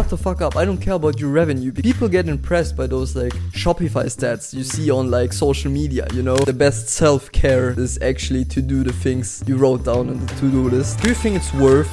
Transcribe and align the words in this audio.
shut 0.00 0.08
the 0.08 0.16
fuck 0.16 0.40
up. 0.40 0.56
I 0.56 0.64
don't 0.64 0.78
care 0.78 0.94
about 0.94 1.20
your 1.20 1.28
revenue. 1.28 1.72
People 1.72 2.08
get 2.08 2.26
impressed 2.26 2.74
by 2.74 2.86
those 2.86 3.14
like 3.14 3.34
Shopify 3.52 4.06
stats 4.06 4.54
you 4.54 4.64
see 4.64 4.90
on 4.90 5.10
like 5.10 5.30
social 5.30 5.70
media, 5.70 6.06
you 6.14 6.22
know? 6.22 6.36
The 6.36 6.54
best 6.54 6.88
self 6.88 7.30
care 7.32 7.78
is 7.78 8.00
actually 8.00 8.46
to 8.46 8.62
do 8.62 8.82
the 8.82 8.94
things 8.94 9.44
you 9.46 9.58
wrote 9.58 9.84
down 9.84 10.08
on 10.08 10.18
the 10.24 10.26
to 10.36 10.50
do 10.50 10.70
list. 10.70 11.02
Do 11.02 11.08
you 11.10 11.14
think 11.14 11.36
it's 11.36 11.52
worth 11.52 11.92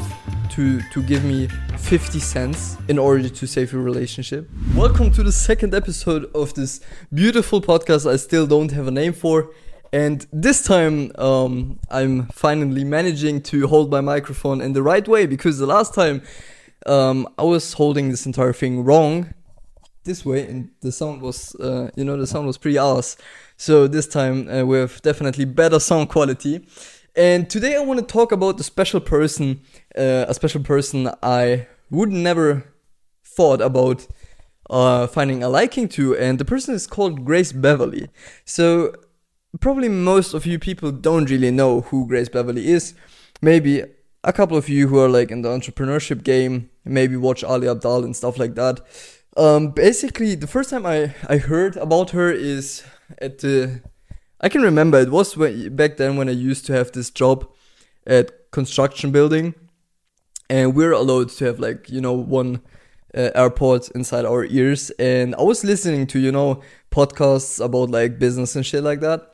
to, 0.51 0.81
to 0.93 1.04
give 1.04 1.25
me 1.25 1.49
50 1.78 2.20
cents 2.20 2.78
in 2.88 2.97
order 2.97 3.28
to 3.28 3.46
save 3.46 3.73
your 3.73 3.81
relationship? 3.81 4.49
Welcome 4.74 5.12
to 5.12 5.21
the 5.21 5.33
second 5.33 5.74
episode 5.74 6.31
of 6.33 6.53
this 6.53 6.79
beautiful 7.13 7.60
podcast 7.62 8.10
I 8.10 8.15
still 8.15 8.47
don't 8.47 8.71
have 8.71 8.87
a 8.87 8.92
name 8.92 9.12
for. 9.12 9.51
And 9.92 10.26
this 10.31 10.63
time, 10.63 11.12
um, 11.15 11.79
I'm 11.89 12.28
finally 12.28 12.85
managing 12.85 13.42
to 13.51 13.67
hold 13.67 13.92
my 13.92 13.99
microphone 13.99 14.62
in 14.62 14.71
the 14.71 14.83
right 14.83 15.05
way 15.05 15.26
because 15.26 15.58
the 15.58 15.67
last 15.67 15.94
time 15.94 16.21
um, 16.88 17.27
I 17.38 17.44
was 17.44 17.73
holding 17.73 18.09
this 18.09 18.26
entire 18.26 18.54
thing 18.54 18.84
wrong 18.84 19.34
this 20.04 20.26
way, 20.26 20.48
and 20.48 20.70
the 20.82 20.91
sound 20.91 21.22
was, 21.22 21.54
uh, 21.55 21.91
you 21.96 22.04
know, 22.04 22.18
the 22.18 22.26
sound 22.26 22.48
was 22.48 22.58
pretty 22.58 22.77
ass. 22.77 23.18
So 23.58 23.88
this 23.88 24.08
time 24.08 24.50
uh, 24.50 24.63
we 24.63 24.77
have 24.77 25.02
definitely 25.02 25.46
better 25.46 25.80
sound 25.80 26.10
quality. 26.10 26.66
And 27.16 27.50
today 27.50 27.76
I 27.76 27.80
want 27.80 28.00
to 28.00 28.05
talk 28.05 28.32
about 28.32 28.60
a 28.60 28.63
special 28.63 29.00
person, 29.00 29.62
uh, 29.98 30.26
a 30.27 30.34
special 30.34 30.62
person 30.62 31.10
I 31.22 31.68
would 31.90 32.12
never 32.12 32.73
thought 33.24 33.62
about 33.62 34.08
uh, 34.70 35.08
finding 35.08 35.44
a 35.44 35.49
liking 35.49 35.90
to, 35.90 36.16
and 36.16 36.40
the 36.40 36.46
person 36.46 36.74
is 36.74 36.88
called 36.88 37.26
Grace 37.26 37.52
Beverley. 37.52 38.10
So 38.46 38.94
probably 39.60 39.90
most 39.90 40.34
of 40.34 40.46
you 40.46 40.60
people 40.60 40.91
don't 40.91 41.30
really 41.30 41.52
know 41.52 41.82
who 41.82 42.08
Grace 42.08 42.30
Beverley 42.30 42.68
is. 42.68 42.94
Maybe 43.41 43.84
a 44.24 44.34
couple 44.34 44.58
of 44.58 44.70
you 44.70 44.88
who 44.88 44.99
are 44.99 45.10
like 45.10 45.32
in 45.32 45.41
the 45.41 45.49
entrepreneurship 45.49 46.24
game, 46.24 46.70
maybe 46.88 47.16
watch 47.16 47.44
Ali 47.44 47.68
Abdaal 47.68 48.04
and 48.04 48.16
stuff 48.16 48.38
like 48.38 48.55
that. 48.55 48.82
Um, 49.36 49.70
basically, 49.70 50.36
the 50.36 50.48
first 50.48 50.70
time 50.72 50.86
I, 50.86 51.13
I 51.27 51.38
heard 51.38 51.77
about 51.77 52.12
her 52.12 52.32
is 52.32 52.84
at 53.20 53.40
the. 53.40 53.82
I 54.41 54.49
can 54.49 54.62
remember 54.62 54.99
it 54.99 55.12
was 55.12 55.35
when, 55.35 55.76
back 55.76 55.98
then 55.98 56.15
when 56.15 56.30
I 56.30 56.34
used 56.34 56.65
to 56.68 56.74
have 56.74 56.91
this 56.91 57.10
job 57.10 57.48
at 58.05 58.52
construction 58.52 59.12
building, 59.12 59.54
and 60.49 60.76
we're 60.76 60.91
allowed 60.91 61.30
to 61.30 61.46
have 61.46 61.60
like 61.60 61.90
you 61.90 62.02
know 62.02 62.13
one 62.13 62.62
uh, 63.15 63.49
inside 63.96 64.25
our 64.25 64.45
ears, 64.45 64.89
and 64.91 65.35
I 65.35 65.43
was 65.43 65.63
listening 65.63 66.08
to 66.08 66.19
you 66.19 66.31
know 66.31 66.61
podcasts 66.91 67.63
about 67.63 67.89
like 67.91 68.19
business 68.19 68.55
and 68.55 68.65
shit 68.65 68.83
like 68.83 69.02
that, 69.02 69.33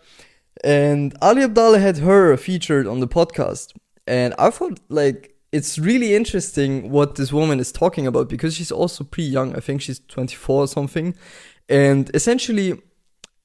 and 0.63 1.15
Ali 1.21 1.43
Abdaal 1.43 1.79
had 1.79 1.97
her 1.99 2.35
featured 2.37 2.87
on 2.87 2.99
the 2.99 3.07
podcast, 3.07 3.73
and 4.07 4.33
I 4.37 4.49
thought 4.49 4.79
like 4.89 5.32
it's 5.53 5.77
really 5.77 6.15
interesting 6.15 6.89
what 6.89 7.13
this 7.13 7.31
woman 7.31 7.59
is 7.59 7.71
talking 7.71 8.07
about 8.07 8.27
because 8.27 8.55
she's 8.55 8.71
also 8.71 9.03
pretty 9.03 9.29
young. 9.29 9.55
I 9.55 9.59
think 9.59 9.83
she's 9.83 9.99
24 9.99 10.63
or 10.63 10.67
something. 10.67 11.15
And 11.69 12.09
essentially, 12.15 12.81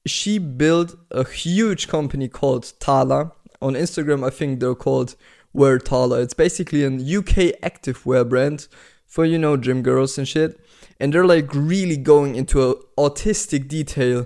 she 0.07 0.39
built 0.39 0.95
a 1.11 1.23
huge 1.23 1.87
company 1.87 2.27
called 2.27 2.73
Tala. 2.79 3.31
On 3.61 3.75
Instagram, 3.75 4.25
I 4.25 4.31
think 4.31 4.59
they're 4.59 4.73
called 4.73 5.15
Wear 5.53 5.77
Tala. 5.77 6.19
It's 6.21 6.33
basically 6.33 6.83
an 6.83 6.95
UK 6.95 7.53
activewear 7.61 8.27
brand 8.27 8.67
for, 9.05 9.23
you 9.23 9.37
know, 9.37 9.55
gym 9.55 9.83
girls 9.83 10.17
and 10.17 10.27
shit. 10.27 10.59
And 10.99 11.13
they're 11.13 11.27
like 11.27 11.53
really 11.53 11.97
going 11.97 12.35
into 12.35 12.71
a 12.71 12.75
autistic 12.97 13.67
detail 13.67 14.25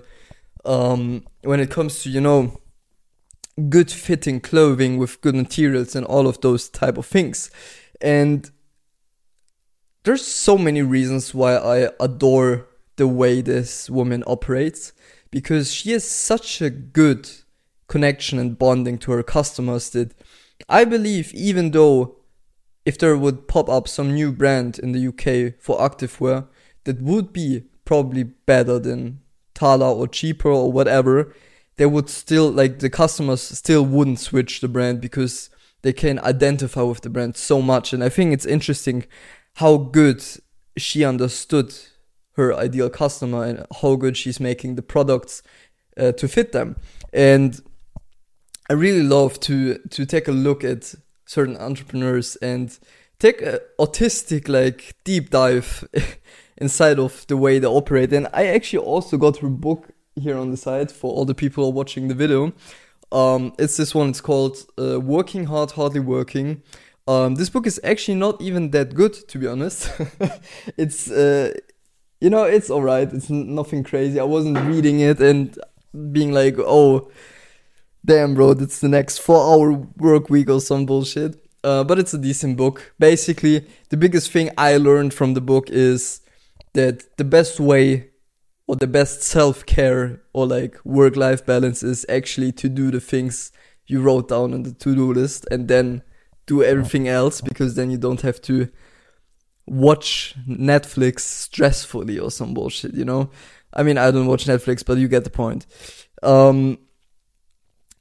um, 0.64 1.24
when 1.42 1.60
it 1.60 1.70
comes 1.70 2.02
to, 2.04 2.10
you 2.10 2.22
know, 2.22 2.60
good 3.68 3.90
fitting 3.90 4.40
clothing 4.40 4.98
with 4.98 5.20
good 5.20 5.34
materials 5.34 5.94
and 5.94 6.04
all 6.06 6.26
of 6.26 6.40
those 6.40 6.68
type 6.68 6.98
of 6.98 7.06
things. 7.06 7.50
And 8.00 8.50
there's 10.04 10.26
so 10.26 10.58
many 10.58 10.82
reasons 10.82 11.34
why 11.34 11.56
I 11.56 11.90
adore 12.00 12.66
the 12.96 13.08
way 13.08 13.40
this 13.40 13.88
woman 13.88 14.22
operates 14.26 14.92
because 15.30 15.72
she 15.72 15.92
has 15.92 16.08
such 16.08 16.60
a 16.60 16.70
good 16.70 17.28
connection 17.88 18.38
and 18.38 18.58
bonding 18.58 18.98
to 18.98 19.12
her 19.12 19.22
customers 19.22 19.90
that 19.90 20.14
I 20.68 20.84
believe 20.84 21.32
even 21.34 21.72
though 21.72 22.16
if 22.84 22.98
there 22.98 23.16
would 23.16 23.48
pop 23.48 23.68
up 23.68 23.88
some 23.88 24.14
new 24.14 24.30
brand 24.30 24.78
in 24.78 24.92
the 24.92 25.08
UK 25.08 25.60
for 25.60 25.78
activewear 25.78 26.46
that 26.84 27.00
would 27.00 27.32
be 27.32 27.64
probably 27.84 28.22
better 28.22 28.78
than 28.78 29.20
Tala 29.54 29.92
or 29.92 30.08
cheaper 30.08 30.50
or 30.50 30.70
whatever, 30.70 31.34
they 31.76 31.86
would 31.86 32.08
still 32.08 32.50
like 32.50 32.78
the 32.78 32.90
customers 32.90 33.42
still 33.42 33.84
wouldn't 33.84 34.20
switch 34.20 34.60
the 34.60 34.68
brand 34.68 35.00
because 35.00 35.50
they 35.82 35.92
can 35.92 36.18
identify 36.20 36.82
with 36.82 37.02
the 37.02 37.10
brand 37.10 37.36
so 37.36 37.60
much. 37.60 37.92
And 37.92 38.02
i 38.02 38.08
think 38.08 38.32
it's 38.32 38.46
interesting 38.46 39.04
how 39.54 39.76
good 39.76 40.22
she 40.76 41.04
understood 41.04 41.74
her 42.36 42.52
ideal 42.54 42.90
customer 42.90 43.44
and 43.44 43.66
how 43.80 43.94
good 43.94 44.16
she's 44.16 44.40
making 44.40 44.74
the 44.74 44.82
products 44.82 45.42
uh, 45.96 46.12
to 46.12 46.28
fit 46.28 46.52
them. 46.52 46.76
And 47.12 47.60
i 48.70 48.72
really 48.72 49.02
love 49.02 49.38
to 49.40 49.78
to 49.90 50.06
take 50.06 50.26
a 50.26 50.32
look 50.32 50.64
at 50.64 50.94
certain 51.26 51.56
entrepreneurs 51.56 52.36
and 52.36 52.78
take 53.18 53.42
a 53.42 53.60
autistic 53.78 54.48
like 54.48 54.94
deep 55.04 55.30
dive 55.30 55.86
inside 56.56 56.98
of 56.98 57.26
the 57.26 57.36
way 57.36 57.58
they 57.58 57.66
operate. 57.66 58.12
And 58.12 58.28
i 58.32 58.46
actually 58.46 58.84
also 58.84 59.16
got 59.16 59.38
her 59.38 59.48
book 59.48 59.93
here 60.16 60.36
on 60.36 60.50
the 60.50 60.56
side 60.56 60.90
for 60.90 61.12
all 61.12 61.24
the 61.24 61.34
people 61.34 61.72
watching 61.72 62.08
the 62.08 62.14
video. 62.14 62.52
Um, 63.12 63.52
it's 63.58 63.76
this 63.76 63.94
one. 63.94 64.10
It's 64.10 64.20
called 64.20 64.58
uh, 64.78 65.00
"Working 65.00 65.46
Hard, 65.46 65.72
Hardly 65.72 66.00
Working." 66.00 66.62
Um, 67.06 67.34
this 67.34 67.50
book 67.50 67.66
is 67.66 67.78
actually 67.84 68.14
not 68.14 68.40
even 68.40 68.70
that 68.70 68.94
good, 68.94 69.12
to 69.28 69.38
be 69.38 69.46
honest. 69.46 69.90
it's 70.78 71.10
uh, 71.10 71.52
you 72.20 72.30
know, 72.30 72.44
it's 72.44 72.70
alright. 72.70 73.12
It's 73.12 73.28
nothing 73.28 73.84
crazy. 73.84 74.18
I 74.18 74.24
wasn't 74.24 74.58
reading 74.60 75.00
it 75.00 75.20
and 75.20 75.56
being 76.10 76.32
like, 76.32 76.56
oh, 76.58 77.10
damn, 78.04 78.34
bro, 78.34 78.54
that's 78.54 78.80
the 78.80 78.88
next 78.88 79.18
four-hour 79.18 79.72
work 79.98 80.30
week 80.30 80.48
or 80.48 80.60
some 80.60 80.86
bullshit. 80.86 81.36
Uh, 81.62 81.84
but 81.84 81.98
it's 81.98 82.14
a 82.14 82.18
decent 82.18 82.56
book. 82.56 82.94
Basically, 82.98 83.66
the 83.90 83.96
biggest 83.96 84.30
thing 84.30 84.50
I 84.56 84.76
learned 84.76 85.12
from 85.12 85.34
the 85.34 85.40
book 85.40 85.68
is 85.70 86.20
that 86.72 87.16
the 87.18 87.24
best 87.24 87.60
way 87.60 88.10
or 88.66 88.76
the 88.76 88.86
best 88.86 89.22
self 89.22 89.66
care 89.66 90.22
or 90.32 90.46
like 90.46 90.76
work 90.84 91.16
life 91.16 91.44
balance 91.44 91.82
is 91.82 92.06
actually 92.08 92.52
to 92.52 92.68
do 92.68 92.90
the 92.90 93.00
things 93.00 93.52
you 93.86 94.00
wrote 94.00 94.28
down 94.28 94.54
on 94.54 94.62
the 94.62 94.72
to 94.72 94.94
do 94.94 95.12
list 95.12 95.46
and 95.50 95.68
then 95.68 96.02
do 96.46 96.62
everything 96.62 97.08
else 97.08 97.40
because 97.40 97.74
then 97.74 97.90
you 97.90 97.98
don't 97.98 98.22
have 98.22 98.40
to 98.42 98.68
watch 99.66 100.34
Netflix 100.48 101.20
stressfully 101.20 102.22
or 102.22 102.30
some 102.30 102.54
bullshit, 102.54 102.94
you 102.94 103.04
know? 103.04 103.30
I 103.72 103.82
mean, 103.82 103.98
I 103.98 104.10
don't 104.10 104.26
watch 104.26 104.44
Netflix, 104.44 104.84
but 104.84 104.98
you 104.98 105.08
get 105.08 105.24
the 105.24 105.30
point. 105.30 105.66
Um, 106.22 106.78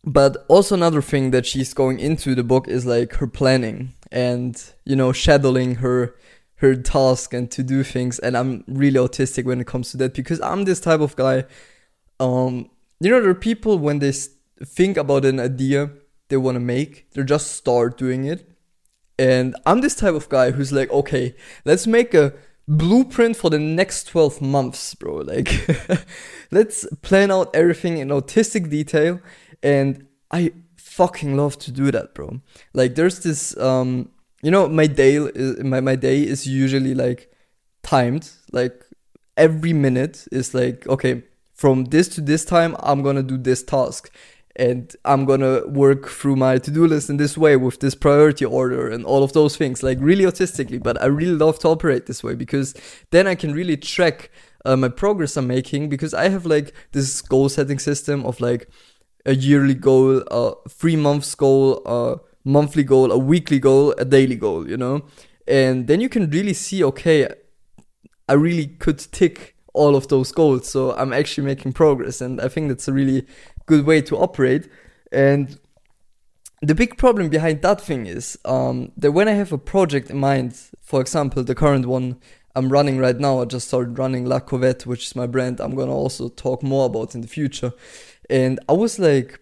but 0.03 0.45
also 0.47 0.75
another 0.75 1.01
thing 1.01 1.31
that 1.31 1.45
she's 1.45 1.73
going 1.73 1.99
into 1.99 2.35
the 2.35 2.43
book 2.43 2.67
is 2.67 2.85
like 2.85 3.13
her 3.13 3.27
planning 3.27 3.93
and, 4.11 4.61
you 4.85 4.95
know, 4.95 5.13
shadowing 5.13 5.75
her 5.75 6.15
her 6.57 6.75
task 6.75 7.33
and 7.33 7.49
to 7.51 7.63
do 7.63 7.83
things 7.83 8.19
and 8.19 8.37
i'm 8.37 8.63
really 8.67 8.99
autistic 8.99 9.45
when 9.45 9.59
it 9.59 9.67
comes 9.67 9.91
to 9.91 9.97
that 9.97 10.13
because 10.13 10.39
i'm 10.41 10.65
this 10.65 10.79
type 10.79 11.01
of 11.01 11.15
guy 11.15 11.43
um 12.19 12.69
you 12.99 13.09
know 13.09 13.19
there 13.19 13.29
are 13.29 13.35
people 13.35 13.77
when 13.77 13.99
they 13.99 14.13
think 14.65 14.97
about 14.97 15.25
an 15.25 15.39
idea 15.39 15.89
they 16.29 16.37
want 16.37 16.55
to 16.55 16.59
make 16.59 17.11
they 17.11 17.23
just 17.23 17.51
start 17.51 17.97
doing 17.97 18.25
it. 18.25 18.49
And 19.19 19.55
i'm 19.65 19.81
this 19.81 19.95
type 19.95 20.15
of 20.15 20.29
guy 20.29 20.51
who's 20.51 20.71
like 20.71 20.89
okay 20.91 21.35
let's 21.65 21.85
make 21.85 22.13
a 22.13 22.33
blueprint 22.67 23.35
for 23.35 23.49
the 23.49 23.59
next 23.59 24.05
12 24.05 24.41
months 24.41 24.95
bro. 24.95 25.17
Like 25.33 25.49
let's 26.51 26.87
plan 27.01 27.29
out 27.29 27.55
everything 27.55 27.97
in 27.97 28.07
autistic 28.09 28.69
detail 28.69 29.19
and 29.61 30.07
i 30.31 30.51
fucking 30.77 31.35
love 31.35 31.57
to 31.59 31.71
do 31.71 31.91
that 31.91 32.13
bro. 32.13 32.39
Like 32.73 32.95
there's 32.95 33.19
this 33.19 33.57
um 33.57 34.09
you 34.43 34.51
know 34.51 34.67
my 34.67 34.85
day 34.85 35.15
is, 35.15 35.63
my, 35.63 35.79
my 35.79 35.95
day 35.95 36.21
is 36.21 36.45
usually 36.45 36.93
like 36.93 37.33
timed. 37.81 38.29
Like 38.51 38.85
every 39.37 39.73
minute 39.73 40.27
is 40.31 40.53
like 40.53 40.87
okay 40.87 41.23
from 41.53 41.85
this 41.85 42.07
to 42.07 42.21
this 42.21 42.45
time 42.45 42.75
i'm 42.81 43.01
gonna 43.01 43.23
do 43.23 43.37
this 43.37 43.63
task. 43.63 44.11
And 44.55 44.95
i'm 45.03 45.25
gonna 45.25 45.65
work 45.67 46.09
through 46.09 46.35
my 46.35 46.59
to-do 46.59 46.85
list 46.85 47.09
in 47.09 47.17
this 47.17 47.35
way 47.35 47.55
with 47.55 47.79
this 47.79 47.95
priority 47.95 48.45
order 48.45 48.87
and 48.87 49.03
all 49.03 49.23
of 49.23 49.33
those 49.33 49.57
things 49.57 49.81
like 49.81 49.97
really 49.99 50.25
autistically 50.25 50.81
but 50.81 51.01
i 51.01 51.07
really 51.07 51.35
love 51.35 51.57
to 51.59 51.69
operate 51.69 52.05
this 52.05 52.23
way 52.23 52.35
because 52.35 52.75
then 53.09 53.25
i 53.25 53.33
can 53.33 53.51
really 53.51 53.75
track 53.75 54.29
uh, 54.65 54.75
my 54.75 54.89
progress 54.89 55.35
i'm 55.37 55.47
making 55.47 55.89
because 55.89 56.13
i 56.13 56.29
have 56.29 56.45
like 56.45 56.71
this 56.91 57.19
goal 57.19 57.49
setting 57.49 57.79
system 57.79 58.23
of 58.27 58.39
like 58.39 58.69
a 59.25 59.33
yearly 59.33 59.73
goal 59.73 60.21
a 60.27 60.53
three 60.69 60.95
months 60.95 61.33
goal 61.33 61.81
uh 61.87 62.17
monthly 62.43 62.83
goal, 62.83 63.11
a 63.11 63.17
weekly 63.17 63.59
goal, 63.59 63.93
a 63.97 64.05
daily 64.05 64.35
goal, 64.35 64.69
you 64.69 64.77
know? 64.77 65.05
And 65.47 65.87
then 65.87 66.01
you 66.01 66.09
can 66.09 66.29
really 66.29 66.53
see, 66.53 66.83
okay, 66.83 67.27
I 68.27 68.33
really 68.33 68.67
could 68.67 68.99
tick 68.99 69.55
all 69.73 69.95
of 69.95 70.07
those 70.07 70.31
goals. 70.31 70.69
So 70.69 70.95
I'm 70.95 71.13
actually 71.13 71.45
making 71.45 71.73
progress. 71.73 72.21
And 72.21 72.39
I 72.39 72.47
think 72.47 72.69
that's 72.69 72.87
a 72.87 72.93
really 72.93 73.25
good 73.65 73.85
way 73.85 74.01
to 74.01 74.17
operate. 74.17 74.69
And 75.11 75.59
the 76.61 76.75
big 76.75 76.97
problem 76.97 77.29
behind 77.29 77.61
that 77.61 77.81
thing 77.81 78.05
is 78.05 78.37
um, 78.45 78.91
that 78.97 79.11
when 79.11 79.27
I 79.27 79.33
have 79.33 79.51
a 79.51 79.57
project 79.57 80.09
in 80.09 80.17
mind, 80.17 80.55
for 80.81 81.01
example, 81.01 81.43
the 81.43 81.55
current 81.55 81.85
one 81.85 82.19
I'm 82.55 82.69
running 82.69 82.99
right 82.99 83.17
now. 83.17 83.41
I 83.41 83.45
just 83.45 83.67
started 83.67 83.97
running 83.97 84.25
La 84.25 84.39
Covette, 84.39 84.85
which 84.85 85.07
is 85.07 85.15
my 85.15 85.25
brand. 85.25 85.59
I'm 85.59 85.75
gonna 85.75 85.95
also 85.95 86.29
talk 86.29 86.61
more 86.61 86.85
about 86.85 87.15
in 87.15 87.21
the 87.21 87.27
future. 87.27 87.73
And 88.29 88.59
I 88.69 88.73
was 88.73 88.99
like 88.99 89.39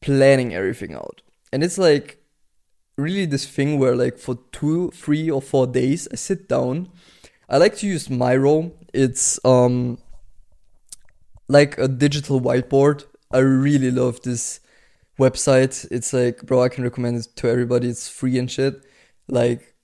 planning 0.00 0.54
everything 0.54 0.94
out. 0.94 1.22
And 1.56 1.64
it's 1.64 1.78
like 1.78 2.22
really 2.98 3.24
this 3.24 3.48
thing 3.48 3.78
where 3.78 3.96
like 3.96 4.18
for 4.18 4.38
two, 4.52 4.90
three 4.90 5.30
or 5.30 5.40
four 5.40 5.66
days 5.66 6.06
I 6.12 6.16
sit 6.16 6.50
down. 6.50 6.90
I 7.48 7.56
like 7.56 7.78
to 7.78 7.86
use 7.86 8.10
Miro. 8.10 8.72
It's 8.92 9.40
um 9.42 9.96
like 11.48 11.78
a 11.78 11.88
digital 11.88 12.42
whiteboard. 12.42 13.06
I 13.32 13.38
really 13.38 13.90
love 13.90 14.20
this 14.20 14.60
website. 15.18 15.90
It's 15.90 16.12
like, 16.12 16.42
bro, 16.42 16.62
I 16.62 16.68
can 16.68 16.84
recommend 16.84 17.20
it 17.20 17.28
to 17.36 17.48
everybody. 17.48 17.88
It's 17.88 18.06
free 18.06 18.38
and 18.38 18.50
shit. 18.50 18.84
Like 19.26 19.74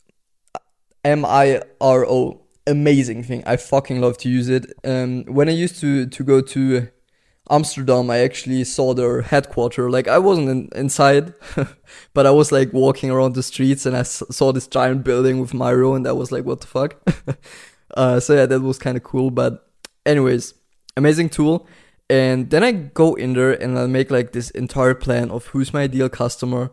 M 1.03 1.25
I 1.25 1.63
R 1.81 2.05
O. 2.05 2.43
Amazing 2.67 3.23
thing. 3.23 3.45
I 3.47 3.57
fucking 3.57 3.99
love 3.99 4.19
to 4.19 4.29
use 4.29 4.51
it. 4.51 4.71
Um, 4.85 5.25
when 5.25 5.49
I 5.49 5.53
used 5.53 5.81
to 5.81 6.05
to 6.05 6.23
go 6.23 6.43
to 6.43 6.89
Amsterdam, 7.51 8.09
I 8.11 8.19
actually 8.19 8.65
saw 8.65 8.95
their 8.95 9.23
headquarters. 9.23 9.93
Like 9.93 10.09
I 10.09 10.19
wasn't 10.19 10.49
in, 10.49 10.69
inside, 10.75 11.35
but 12.15 12.27
I 12.27 12.31
was 12.31 12.53
like 12.53 12.73
walking 12.73 13.11
around 13.11 13.35
the 13.35 13.43
streets 13.43 13.85
and 13.85 13.97
I 13.97 14.01
s- 14.01 14.23
saw 14.31 14.53
this 14.53 14.67
giant 14.67 15.05
building 15.05 15.41
with 15.41 15.53
Miro, 15.53 15.95
and 15.95 16.07
I 16.07 16.13
was 16.13 16.31
like, 16.31 16.45
what 16.45 16.61
the 16.61 16.67
fuck? 16.67 16.97
uh, 17.97 18.21
so 18.21 18.35
yeah, 18.35 18.47
that 18.47 18.61
was 18.61 18.79
kind 18.79 18.97
of 18.97 19.03
cool. 19.03 19.31
But 19.31 19.69
anyways, 20.07 20.55
amazing 20.97 21.31
tool. 21.31 21.67
And 22.09 22.51
then 22.51 22.63
I 22.63 22.73
go 22.73 23.15
in 23.15 23.33
there 23.33 23.53
and 23.53 23.79
I 23.79 23.87
make 23.87 24.11
like 24.11 24.33
this 24.33 24.51
entire 24.51 24.95
plan 24.95 25.31
of 25.31 25.47
who's 25.47 25.73
my 25.73 25.83
ideal 25.83 26.09
customer, 26.09 26.71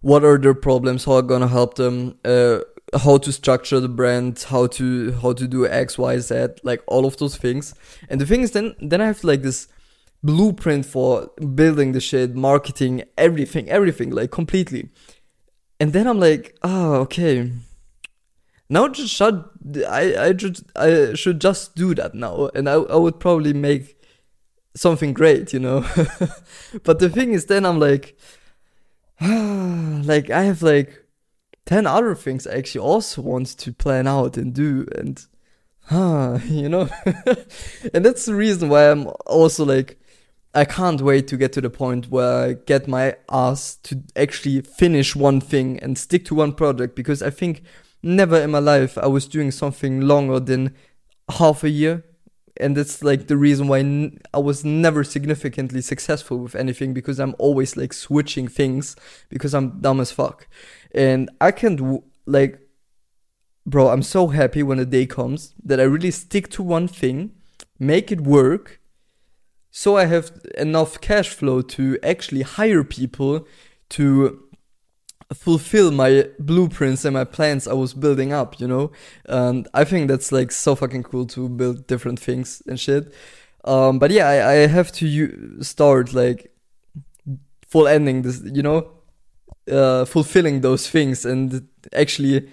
what 0.00 0.24
are 0.24 0.38
their 0.38 0.54
problems, 0.54 1.04
how 1.04 1.18
I'm 1.18 1.26
gonna 1.26 1.48
help 1.48 1.74
them, 1.74 2.18
uh, 2.24 2.60
how 2.98 3.18
to 3.18 3.32
structure 3.32 3.80
the 3.80 3.88
brand, 3.88 4.44
how 4.48 4.66
to 4.68 5.12
how 5.12 5.32
to 5.34 5.46
do 5.46 5.66
X, 5.66 5.98
Y, 5.98 6.18
Z, 6.18 6.46
like 6.62 6.82
all 6.86 7.04
of 7.06 7.16
those 7.18 7.36
things. 7.36 7.74
And 8.08 8.20
the 8.20 8.26
thing 8.26 8.42
is, 8.42 8.52
then 8.52 8.74
then 8.80 9.00
I 9.00 9.06
have 9.06 9.22
like 9.22 9.42
this 9.42 9.68
blueprint 10.24 10.86
for 10.86 11.28
building 11.54 11.92
the 11.92 12.00
shit, 12.00 12.34
marketing, 12.34 13.04
everything, 13.16 13.68
everything, 13.68 14.10
like 14.10 14.30
completely. 14.30 14.88
And 15.78 15.92
then 15.92 16.06
I'm 16.06 16.18
like, 16.18 16.56
oh, 16.62 16.94
okay. 17.02 17.52
Now 18.68 18.88
just 18.88 19.14
shut. 19.14 19.50
I 19.88 20.16
I 20.16 20.32
just 20.32 20.64
I 20.74 21.14
should 21.14 21.40
just 21.40 21.74
do 21.74 21.94
that 21.96 22.14
now, 22.14 22.48
and 22.54 22.68
I 22.68 22.74
I 22.74 22.96
would 22.96 23.20
probably 23.20 23.52
make 23.52 24.00
something 24.74 25.12
great, 25.12 25.52
you 25.52 25.60
know. 25.60 25.80
but 26.82 26.98
the 26.98 27.10
thing 27.10 27.32
is, 27.32 27.46
then 27.46 27.66
I'm 27.66 27.78
like, 27.78 28.16
like 29.20 30.30
I 30.30 30.44
have 30.44 30.62
like 30.62 31.04
ten 31.66 31.86
other 31.86 32.14
things 32.14 32.46
I 32.46 32.54
actually 32.54 32.80
also 32.86 33.20
want 33.22 33.48
to 33.58 33.72
plan 33.72 34.06
out 34.06 34.38
and 34.38 34.54
do, 34.54 34.86
and 34.96 35.24
ah, 35.90 36.40
you 36.44 36.68
know, 36.70 36.88
and 37.94 38.04
that's 38.04 38.24
the 38.24 38.34
reason 38.34 38.70
why 38.70 38.90
I'm 38.90 39.08
also 39.26 39.64
like. 39.64 39.98
I 40.54 40.64
can't 40.64 41.00
wait 41.00 41.26
to 41.28 41.36
get 41.36 41.52
to 41.54 41.60
the 41.60 41.70
point 41.70 42.10
where 42.10 42.50
I 42.50 42.52
get 42.52 42.86
my 42.86 43.16
ass 43.30 43.76
to 43.84 44.02
actually 44.14 44.60
finish 44.60 45.16
one 45.16 45.40
thing 45.40 45.80
and 45.80 45.98
stick 45.98 46.24
to 46.26 46.34
one 46.34 46.52
project 46.52 46.94
because 46.94 47.22
I 47.22 47.30
think 47.30 47.62
never 48.02 48.40
in 48.40 48.52
my 48.52 48.60
life 48.60 48.96
I 48.96 49.06
was 49.06 49.26
doing 49.26 49.50
something 49.50 50.02
longer 50.02 50.38
than 50.38 50.74
half 51.28 51.64
a 51.64 51.70
year 51.70 52.04
and 52.58 52.76
that's 52.76 53.02
like 53.02 53.26
the 53.26 53.36
reason 53.36 53.66
why 53.66 54.12
I 54.32 54.38
was 54.38 54.64
never 54.64 55.02
significantly 55.02 55.80
successful 55.80 56.38
with 56.38 56.54
anything 56.54 56.94
because 56.94 57.18
I'm 57.18 57.34
always 57.38 57.76
like 57.76 57.92
switching 57.92 58.46
things 58.46 58.94
because 59.28 59.54
I'm 59.54 59.80
dumb 59.80 60.00
as 60.00 60.12
fuck. 60.12 60.46
And 60.94 61.30
I 61.40 61.50
can't 61.50 62.04
like 62.26 62.60
bro, 63.66 63.88
I'm 63.88 64.02
so 64.02 64.28
happy 64.28 64.62
when 64.62 64.78
the 64.78 64.86
day 64.86 65.06
comes 65.06 65.54
that 65.64 65.80
I 65.80 65.84
really 65.84 66.10
stick 66.10 66.48
to 66.50 66.62
one 66.62 66.86
thing, 66.86 67.32
make 67.78 68.12
it 68.12 68.20
work 68.20 68.80
so 69.76 69.96
I 69.96 70.04
have 70.04 70.30
enough 70.56 71.00
cash 71.00 71.30
flow 71.30 71.60
to 71.60 71.98
actually 72.04 72.42
hire 72.42 72.84
people 72.84 73.44
to 73.88 74.40
fulfill 75.32 75.90
my 75.90 76.28
blueprints 76.38 77.04
and 77.04 77.14
my 77.14 77.24
plans 77.24 77.66
I 77.66 77.72
was 77.72 77.92
building 77.92 78.32
up, 78.32 78.60
you 78.60 78.68
know? 78.68 78.92
And 79.24 79.66
I 79.74 79.82
think 79.82 80.06
that's 80.06 80.30
like 80.30 80.52
so 80.52 80.76
fucking 80.76 81.02
cool 81.02 81.26
to 81.26 81.48
build 81.48 81.88
different 81.88 82.20
things 82.20 82.62
and 82.68 82.78
shit. 82.78 83.12
Um, 83.64 83.98
but 83.98 84.12
yeah, 84.12 84.28
I, 84.28 84.52
I 84.52 84.54
have 84.68 84.92
to 84.92 85.08
u- 85.08 85.58
start 85.60 86.14
like 86.14 86.54
full 87.66 87.88
ending 87.88 88.22
this, 88.22 88.42
you 88.44 88.62
know, 88.62 88.92
uh, 89.68 90.04
fulfilling 90.04 90.60
those 90.60 90.88
things 90.88 91.26
and 91.26 91.66
actually 91.92 92.48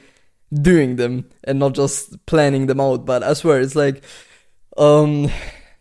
doing 0.52 0.96
them 0.96 1.30
and 1.44 1.60
not 1.60 1.74
just 1.74 2.26
planning 2.26 2.66
them 2.66 2.82
out. 2.82 3.06
But 3.06 3.22
I 3.22 3.34
swear, 3.34 3.62
it's 3.62 3.76
like, 3.76 4.04
um, 4.76 5.30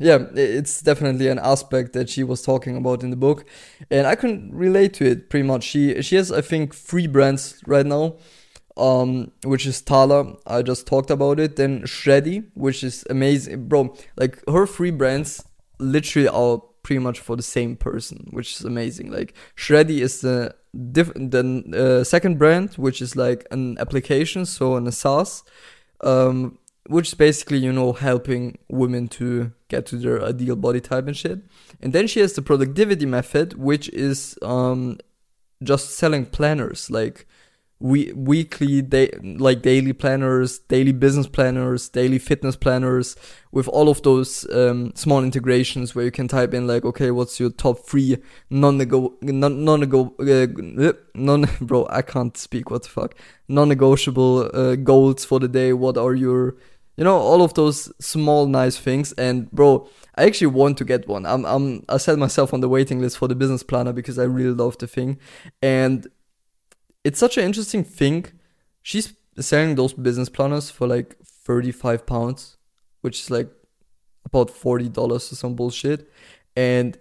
yeah, 0.01 0.19
it's 0.35 0.81
definitely 0.81 1.29
an 1.29 1.39
aspect 1.39 1.93
that 1.93 2.09
she 2.09 2.25
was 2.25 2.41
talking 2.41 2.77
about 2.77 3.03
in 3.03 3.11
the 3.11 3.17
book, 3.17 3.45
and 3.91 4.07
I 4.07 4.15
can 4.15 4.51
relate 4.53 4.95
to 4.95 5.05
it 5.05 5.29
pretty 5.29 5.47
much. 5.47 5.63
She 5.63 6.01
she 6.01 6.17
has 6.17 6.33
I 6.33 6.41
think 6.41 6.75
three 6.75 7.07
brands 7.07 7.63
right 7.67 7.85
now, 7.85 8.17
um, 8.79 9.31
which 9.45 9.67
is 9.67 9.83
Tala. 9.83 10.37
I 10.47 10.63
just 10.63 10.87
talked 10.87 11.11
about 11.11 11.39
it. 11.39 11.57
Then 11.57 11.83
Shreddy, 11.83 12.47
which 12.55 12.83
is 12.83 13.05
amazing, 13.11 13.69
bro. 13.69 13.95
Like 14.17 14.43
her 14.49 14.67
three 14.67 14.91
brands 14.91 15.45
literally 15.79 16.29
are 16.29 16.63
pretty 16.83 17.01
much 17.01 17.21
for 17.21 17.37
the 17.37 17.43
same 17.43 17.77
person, 17.77 18.29
which 18.31 18.55
is 18.55 18.65
amazing. 18.65 19.13
Like 19.13 19.35
Shreddy 19.55 20.01
is 20.01 20.23
the 20.23 20.55
diff- 20.93 21.13
the 21.13 22.01
uh, 22.01 22.05
second 22.05 22.39
brand, 22.39 22.73
which 22.77 23.03
is 23.03 23.17
like 23.17 23.47
an 23.51 23.77
application, 23.79 24.47
so 24.47 24.77
an 24.77 24.91
SaaS. 24.91 25.43
Um, 26.03 26.59
which 26.91 27.09
is 27.09 27.15
basically 27.15 27.59
you 27.59 27.73
know 27.73 27.93
helping 27.93 28.59
women 28.69 29.09
to 29.09 29.53
get 29.69 29.87
to 29.87 29.97
their 29.97 30.23
ideal 30.23 30.57
body 30.57 30.81
type 30.81 31.07
and 31.07 31.17
shit. 31.17 31.41
And 31.81 31.93
then 31.93 32.07
she 32.07 32.21
has 32.21 32.33
the 32.33 32.43
productivity 32.43 33.07
method 33.07 33.55
which 33.55 33.89
is 33.91 34.37
um 34.43 34.99
just 35.63 35.91
selling 35.91 36.27
planners 36.27 36.91
like 36.91 37.27
we 37.79 38.13
weekly 38.13 38.83
day 38.83 39.11
like 39.23 39.63
daily 39.63 39.93
planners 39.95 40.59
daily 40.59 40.93
business 40.93 41.27
planners 41.27 41.89
daily 41.89 42.19
fitness 42.19 42.55
planners 42.55 43.17
with 43.53 43.67
all 43.69 43.89
of 43.89 44.03
those 44.03 44.49
um, 44.53 44.93
small 44.95 45.25
integrations 45.25 45.95
where 45.95 46.05
you 46.05 46.11
can 46.11 46.29
type 46.29 46.53
in 46.53 46.67
like 46.67 46.85
okay 46.85 47.11
what's 47.11 47.41
your 47.41 47.51
top 47.51 47.79
three 47.79 48.19
non-nego 48.51 49.15
non 49.23 49.65
non-nego 49.65 50.15
uh, 50.21 50.93
non 51.15 51.47
bro 51.63 51.87
i 51.91 52.03
can't 52.03 52.37
speak 52.37 52.71
what 52.71 52.83
the 52.83 52.89
fuck? 52.89 53.15
Non-negotiable 53.49 54.51
uh, 54.55 54.77
goals 54.77 55.25
for 55.25 55.41
the 55.41 55.49
day. 55.49 55.73
What 55.73 55.97
are 55.97 56.15
your 56.15 56.55
you 57.01 57.05
know 57.05 57.17
all 57.17 57.41
of 57.43 57.55
those 57.55 57.91
small 57.99 58.47
nice 58.47 58.77
things. 58.77 59.13
And 59.13 59.51
bro 59.51 59.89
i 60.17 60.25
actually 60.25 60.49
want 60.49 60.77
to 60.79 60.85
get 60.85 61.09
one. 61.09 61.25
I'm, 61.25 61.47
I'm 61.47 61.85
i 61.89 61.97
set 61.97 62.19
myself 62.19 62.53
on 62.53 62.61
the 62.61 62.69
waiting 62.69 63.01
list 63.01 63.17
for 63.17 63.27
the 63.27 63.35
business 63.35 63.63
planner 63.63 63.93
because 63.93 64.19
i 64.19 64.25
really 64.25 64.55
love 64.55 64.77
the 64.77 64.87
thing. 64.87 65.19
And 65.63 66.07
it's 67.03 67.19
such 67.19 67.39
an 67.39 67.45
interesting 67.45 67.85
thing. 67.85 68.27
She's 68.83 69.15
selling 69.39 69.77
those 69.77 69.95
business 69.95 70.29
planners 70.29 70.71
for 70.71 70.87
like 70.87 71.17
35 71.25 72.05
pounds 72.05 72.59
which 73.01 73.23
is 73.23 73.31
like 73.31 73.51
about 74.27 74.49
$40 74.49 74.95
or 74.99 75.19
some 75.19 75.55
bullshit. 75.55 76.11
And 76.55 76.99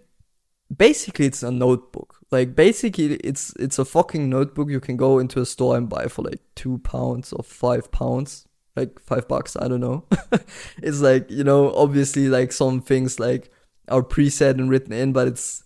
basically 0.75 1.25
it's 1.25 1.43
a 1.43 1.51
notebook. 1.51 2.19
Like 2.31 2.55
basically 2.55 3.15
it's 3.15 3.53
it's 3.59 3.79
a 3.79 3.83
fucking 3.83 4.29
notebook. 4.29 4.69
You 4.69 4.79
can 4.79 4.95
go 4.95 5.19
into 5.19 5.41
a 5.41 5.45
store 5.45 5.75
and 5.75 5.89
buy 5.89 6.07
for 6.07 6.21
like 6.21 6.39
two 6.55 6.77
pounds 6.77 7.33
or 7.33 7.43
five 7.43 7.91
pounds 7.91 8.45
like 8.75 8.99
five 8.99 9.27
bucks 9.27 9.55
i 9.59 9.67
don't 9.67 9.81
know. 9.81 10.05
It's 10.81 11.01
like 11.01 11.29
you 11.29 11.43
know 11.43 11.73
obviously 11.73 12.27
like 12.29 12.51
some 12.51 12.81
things 12.81 13.19
like 13.19 13.51
are 13.87 14.03
preset 14.03 14.51
and 14.51 14.69
written 14.69 14.93
in 14.93 15.13
but 15.13 15.27
it's 15.27 15.63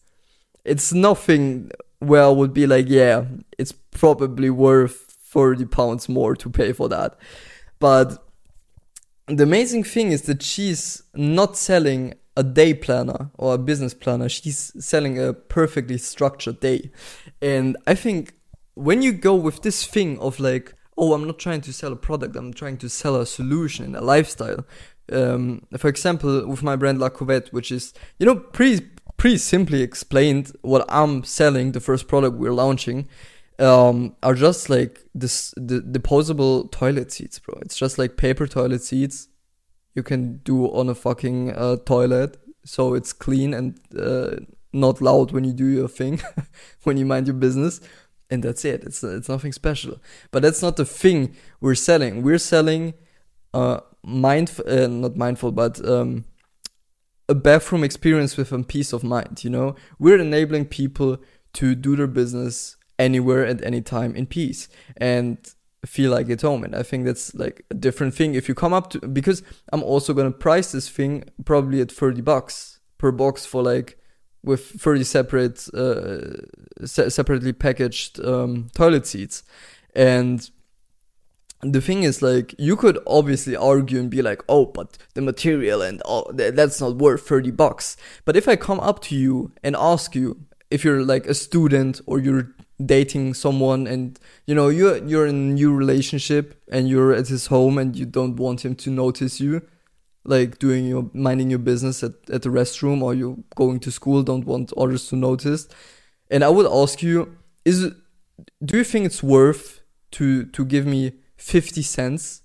it's 0.63 0.93
nothing 0.93 1.71
where 1.99 2.23
i 2.23 2.29
would 2.29 2.53
be 2.53 2.65
like 2.65 2.87
yeah 2.89 3.25
it's 3.57 3.73
probably 3.91 4.49
worth 4.49 5.13
30 5.33 5.65
pounds 5.65 6.07
more 6.07 6.35
to 6.35 6.49
pay 6.49 6.71
for 6.71 6.87
that. 6.89 7.17
But 7.79 8.23
the 9.27 9.43
amazing 9.43 9.83
thing 9.83 10.11
is 10.11 10.23
that 10.23 10.43
she's 10.43 11.03
not 11.15 11.57
selling 11.57 12.13
a 12.37 12.43
day 12.43 12.73
planner 12.73 13.31
or 13.35 13.55
a 13.55 13.57
business 13.57 13.93
planner. 13.93 14.29
She's 14.29 14.71
selling 14.79 15.19
a 15.19 15.33
perfectly 15.33 15.97
structured 15.97 16.59
day. 16.59 16.91
And 17.41 17.77
i 17.87 17.95
think 17.95 18.33
when 18.75 19.01
you 19.01 19.11
go 19.11 19.35
with 19.35 19.61
this 19.61 19.85
thing 19.85 20.17
of 20.19 20.39
like 20.39 20.73
oh 20.97 21.13
i'm 21.13 21.25
not 21.25 21.39
trying 21.39 21.61
to 21.61 21.73
sell 21.73 21.91
a 21.91 21.95
product 21.95 22.35
i'm 22.35 22.53
trying 22.53 22.77
to 22.77 22.89
sell 22.89 23.15
a 23.15 23.25
solution 23.25 23.95
a 23.95 24.01
lifestyle. 24.01 24.65
Um, 25.11 25.63
for 25.77 25.89
example 25.89 26.47
with 26.47 26.63
my 26.63 26.77
brand 26.77 26.99
la 26.99 27.09
Covette, 27.09 27.51
which 27.51 27.71
is 27.71 27.93
you 28.19 28.25
know 28.25 28.35
pretty 28.35 28.87
pretty 29.17 29.37
simply 29.37 29.81
explained 29.81 30.51
what 30.61 30.85
i'm 30.89 31.23
selling 31.23 31.73
the 31.73 31.79
first 31.79 32.07
product 32.07 32.37
we're 32.37 32.53
launching 32.53 33.07
um, 33.59 34.15
are 34.23 34.33
just 34.33 34.69
like 34.69 35.01
this 35.13 35.53
the 35.55 35.81
disposable 35.81 36.67
toilet 36.69 37.11
seats 37.11 37.39
bro. 37.39 37.59
It's 37.61 37.77
just 37.77 37.97
like 37.97 38.17
paper 38.17 38.47
toilet 38.47 38.81
seats 38.81 39.27
you 39.93 40.03
can 40.03 40.37
do 40.37 40.65
on 40.73 40.89
a 40.89 40.95
fucking 40.95 41.53
uh, 41.53 41.77
toilet 41.85 42.37
so 42.65 42.93
it's 42.93 43.13
clean 43.13 43.53
and 43.53 43.79
uh, 43.97 44.37
not 44.71 45.01
loud 45.01 45.31
when 45.31 45.43
you 45.43 45.53
do 45.53 45.67
your 45.67 45.87
thing 45.87 46.21
when 46.83 46.97
you 46.97 47.05
mind 47.05 47.27
your 47.27 47.35
business 47.35 47.79
and 48.29 48.43
that's 48.43 48.65
it 48.65 48.83
it's 48.83 49.03
it's 49.03 49.29
nothing 49.29 49.51
special 49.51 49.99
but 50.31 50.41
that's 50.41 50.61
not 50.61 50.75
the 50.77 50.85
thing 50.85 51.35
we're 51.61 51.75
selling 51.75 52.21
we're 52.21 52.37
selling 52.37 52.93
uh, 53.53 53.79
mindful, 54.03 54.65
uh, 54.67 54.87
not 54.87 55.15
mindful, 55.15 55.51
but 55.51 55.83
um, 55.87 56.25
a 57.29 57.35
bathroom 57.35 57.83
experience 57.83 58.37
with 58.37 58.51
a 58.51 58.63
peace 58.63 58.93
of 58.93 59.03
mind. 59.03 59.43
You 59.43 59.49
know, 59.49 59.75
we're 59.99 60.19
enabling 60.19 60.65
people 60.65 61.17
to 61.53 61.75
do 61.75 61.95
their 61.95 62.07
business 62.07 62.77
anywhere 62.99 63.45
at 63.45 63.63
any 63.63 63.81
time 63.81 64.15
in 64.15 64.25
peace 64.25 64.67
and 64.97 65.37
feel 65.85 66.11
like 66.11 66.29
at 66.29 66.41
home. 66.41 66.63
And 66.63 66.75
I 66.75 66.83
think 66.83 67.05
that's 67.05 67.33
like 67.35 67.65
a 67.69 67.73
different 67.73 68.13
thing. 68.13 68.35
If 68.35 68.47
you 68.47 68.55
come 68.55 68.73
up 68.73 68.89
to, 68.91 68.99
because 69.07 69.43
I'm 69.71 69.83
also 69.83 70.13
gonna 70.13 70.31
price 70.31 70.71
this 70.71 70.89
thing 70.89 71.25
probably 71.45 71.81
at 71.81 71.91
30 71.91 72.21
bucks 72.21 72.79
per 72.97 73.11
box 73.11 73.45
for 73.45 73.61
like 73.61 73.99
with 74.43 74.65
30 74.81 75.03
separate, 75.03 75.67
uh, 75.73 76.85
se- 76.85 77.09
separately 77.09 77.53
packaged 77.53 78.19
um, 78.23 78.69
toilet 78.75 79.07
seats. 79.07 79.43
And 79.95 80.49
the 81.61 81.81
thing 81.81 82.03
is 82.03 82.21
like 82.21 82.53
you 82.57 82.75
could 82.75 82.99
obviously 83.07 83.55
argue 83.55 83.99
and 83.99 84.09
be 84.09 84.21
like 84.21 84.41
oh 84.49 84.65
but 84.65 84.97
the 85.13 85.21
material 85.21 85.81
and 85.81 86.01
oh 86.03 86.29
that's 86.33 86.81
not 86.81 86.97
worth 86.97 87.25
30 87.25 87.51
bucks 87.51 87.95
but 88.25 88.35
if 88.35 88.49
i 88.49 88.55
come 88.57 88.81
up 88.81 89.01
to 89.01 89.15
you 89.15 89.51
and 89.63 89.75
ask 89.77 90.13
you 90.13 90.37
if 90.69 90.83
you're 90.83 91.03
like 91.03 91.25
a 91.25 91.33
student 91.33 92.01
or 92.05 92.19
you're 92.19 92.49
dating 92.85 93.33
someone 93.33 93.87
and 93.87 94.19
you 94.45 94.53
know 94.53 94.67
you're 94.67 94.97
you're 95.05 95.27
in 95.27 95.35
a 95.35 95.53
new 95.53 95.73
relationship 95.73 96.61
and 96.69 96.89
you're 96.89 97.13
at 97.13 97.27
his 97.27 97.47
home 97.47 97.77
and 97.77 97.95
you 97.95 98.05
don't 98.05 98.35
want 98.35 98.65
him 98.65 98.75
to 98.75 98.89
notice 98.89 99.39
you 99.39 99.61
like 100.25 100.59
doing 100.59 100.85
your 100.85 101.09
minding 101.13 101.49
your 101.49 101.59
business 101.59 102.03
at, 102.03 102.13
at 102.29 102.41
the 102.43 102.49
restroom 102.49 103.01
or 103.01 103.13
you 103.13 103.43
going 103.55 103.79
to 103.81 103.91
school 103.91 104.23
don't 104.23 104.45
want 104.45 104.71
others 104.77 105.07
to 105.09 105.15
notice. 105.15 105.67
And 106.31 106.43
i 106.43 106.49
would 106.49 106.65
ask 106.65 107.03
you 107.03 107.37
is 107.65 107.91
do 108.63 108.77
you 108.77 108.83
think 108.83 109.05
it's 109.05 109.21
worth 109.21 109.81
to 110.11 110.45
to 110.45 110.65
give 110.65 110.85
me 110.85 111.13
50 111.37 111.81
cents 111.81 112.41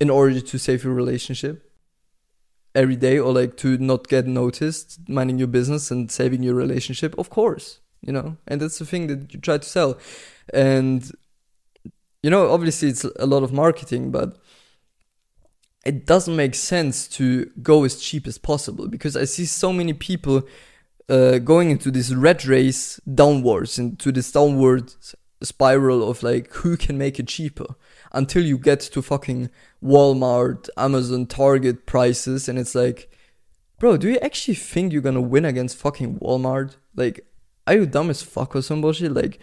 in 0.00 0.10
order 0.10 0.40
to 0.40 0.58
save 0.58 0.84
your 0.84 0.94
relationship 0.94 1.70
every 2.74 2.96
day 2.96 3.18
or 3.18 3.32
like 3.32 3.56
to 3.58 3.76
not 3.76 4.08
get 4.08 4.26
noticed 4.26 4.98
minding 5.08 5.38
your 5.38 5.48
business 5.48 5.90
and 5.90 6.10
saving 6.10 6.42
your 6.42 6.54
relationship? 6.54 7.14
Of 7.18 7.30
course 7.30 7.80
you 8.00 8.12
know 8.12 8.36
and 8.48 8.60
that's 8.60 8.78
the 8.78 8.86
thing 8.86 9.06
that 9.08 9.32
you 9.34 9.40
try 9.40 9.58
to 9.58 9.68
sell. 9.68 9.98
And 10.54 11.10
you 12.22 12.30
know 12.30 12.50
obviously 12.50 12.88
it's 12.88 13.04
a 13.04 13.26
lot 13.26 13.42
of 13.42 13.52
marketing 13.52 14.10
but 14.10 14.38
it 15.84 16.06
doesn't 16.06 16.36
make 16.36 16.54
sense 16.54 17.08
to 17.08 17.50
go 17.62 17.84
as 17.84 17.96
cheap 18.00 18.26
as 18.26 18.38
possible 18.38 18.88
because 18.88 19.16
i 19.16 19.24
see 19.24 19.44
so 19.44 19.72
many 19.72 19.92
people 19.92 20.42
uh, 21.08 21.38
going 21.38 21.70
into 21.70 21.90
this 21.90 22.12
red 22.12 22.44
race 22.46 23.00
downwards 23.12 23.78
into 23.78 24.12
this 24.12 24.30
downward 24.32 24.94
spiral 25.42 26.08
of 26.08 26.22
like 26.22 26.52
who 26.52 26.76
can 26.76 26.96
make 26.96 27.18
it 27.18 27.26
cheaper 27.26 27.66
until 28.12 28.44
you 28.44 28.56
get 28.56 28.78
to 28.78 29.02
fucking 29.02 29.50
Walmart, 29.82 30.68
Amazon, 30.76 31.26
Target 31.26 31.86
prices 31.86 32.48
and 32.48 32.58
it's 32.58 32.74
like 32.76 33.12
bro, 33.82 33.96
do 33.96 34.08
you 34.08 34.18
actually 34.18 34.54
think 34.54 34.92
you're 34.92 35.02
gonna 35.02 35.20
win 35.20 35.44
against 35.44 35.76
fucking 35.76 36.20
Walmart? 36.20 36.76
Like, 36.94 37.26
are 37.66 37.74
you 37.74 37.84
dumb 37.84 38.10
as 38.10 38.22
fuck 38.22 38.54
or 38.54 38.62
some 38.62 38.80
bullshit? 38.80 39.12
Like, 39.12 39.40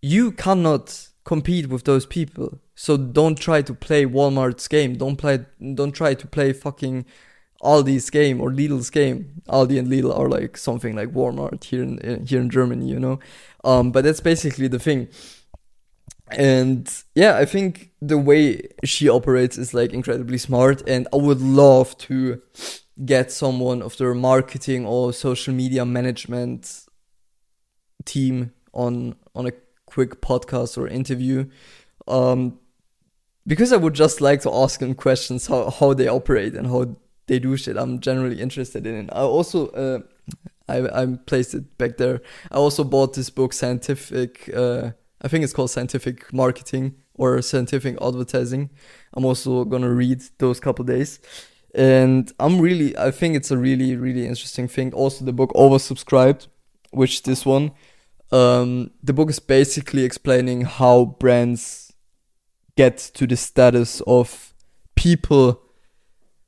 you 0.00 0.32
cannot 0.32 1.09
compete 1.24 1.68
with 1.68 1.84
those 1.84 2.06
people. 2.06 2.58
So 2.74 2.96
don't 2.96 3.38
try 3.38 3.62
to 3.62 3.74
play 3.74 4.04
Walmart's 4.06 4.68
game. 4.68 4.96
Don't 4.96 5.16
play. 5.16 5.44
Don't 5.74 5.92
try 5.92 6.14
to 6.14 6.26
play 6.26 6.52
fucking 6.52 7.04
Aldi's 7.62 8.08
game 8.10 8.40
or 8.40 8.50
Lidl's 8.50 8.90
game. 8.90 9.42
Aldi 9.48 9.78
and 9.78 9.88
Lidl 9.88 10.16
are 10.18 10.28
like 10.28 10.56
something 10.56 10.96
like 10.96 11.12
Walmart 11.12 11.64
here 11.64 11.82
in 11.82 12.24
here 12.26 12.40
in 12.40 12.50
Germany, 12.50 12.88
you 12.88 12.98
know. 12.98 13.20
Um, 13.64 13.92
but 13.92 14.04
that's 14.04 14.20
basically 14.20 14.68
the 14.68 14.78
thing. 14.78 15.08
And 16.32 16.88
yeah, 17.14 17.36
I 17.36 17.44
think 17.44 17.90
the 18.00 18.16
way 18.18 18.68
she 18.84 19.08
operates 19.08 19.58
is 19.58 19.74
like 19.74 19.92
incredibly 19.92 20.38
smart, 20.38 20.82
and 20.88 21.08
I 21.12 21.16
would 21.16 21.40
love 21.40 21.98
to 21.98 22.40
get 23.04 23.32
someone 23.32 23.82
of 23.82 23.96
their 23.96 24.14
marketing 24.14 24.86
or 24.86 25.12
social 25.12 25.52
media 25.54 25.84
management 25.84 26.86
team 28.04 28.52
on 28.72 29.16
on 29.34 29.46
a 29.46 29.52
quick 29.90 30.20
podcast 30.20 30.78
or 30.78 30.86
interview. 30.88 31.46
Um, 32.08 32.58
because 33.46 33.72
I 33.72 33.76
would 33.76 33.94
just 33.94 34.20
like 34.20 34.42
to 34.42 34.52
ask 34.52 34.80
them 34.80 34.94
questions 34.94 35.46
how, 35.46 35.70
how 35.70 35.94
they 35.94 36.08
operate 36.08 36.54
and 36.54 36.66
how 36.66 36.96
they 37.26 37.38
do 37.38 37.56
shit. 37.56 37.76
I'm 37.76 38.00
generally 38.00 38.40
interested 38.40 38.86
in 38.86 38.94
it. 38.94 39.10
I 39.12 39.20
also 39.20 39.68
uh, 39.68 40.00
I 40.68 41.02
I 41.02 41.06
placed 41.26 41.54
it 41.54 41.78
back 41.78 41.96
there. 41.96 42.20
I 42.50 42.56
also 42.56 42.84
bought 42.84 43.14
this 43.14 43.30
book, 43.30 43.52
Scientific. 43.52 44.50
Uh, 44.54 44.90
I 45.22 45.28
think 45.28 45.44
it's 45.44 45.52
called 45.52 45.70
Scientific 45.70 46.32
Marketing 46.32 46.94
or 47.14 47.40
Scientific 47.42 47.96
Advertising. 48.00 48.70
I'm 49.14 49.24
also 49.24 49.64
gonna 49.64 49.92
read 49.92 50.22
those 50.38 50.60
couple 50.60 50.84
days, 50.84 51.20
and 51.74 52.32
I'm 52.38 52.60
really. 52.60 52.96
I 52.96 53.10
think 53.10 53.36
it's 53.36 53.50
a 53.50 53.56
really 53.56 53.96
really 53.96 54.26
interesting 54.26 54.68
thing. 54.68 54.92
Also, 54.92 55.24
the 55.24 55.32
book 55.32 55.52
oversubscribed, 55.54 56.48
which 56.90 57.22
this 57.22 57.46
one. 57.46 57.72
Um, 58.32 58.90
the 59.02 59.12
book 59.12 59.30
is 59.30 59.38
basically 59.38 60.04
explaining 60.04 60.62
how 60.62 61.16
brands 61.18 61.92
get 62.76 62.98
to 63.14 63.26
the 63.26 63.36
status 63.36 64.00
of 64.06 64.54
people 64.94 65.60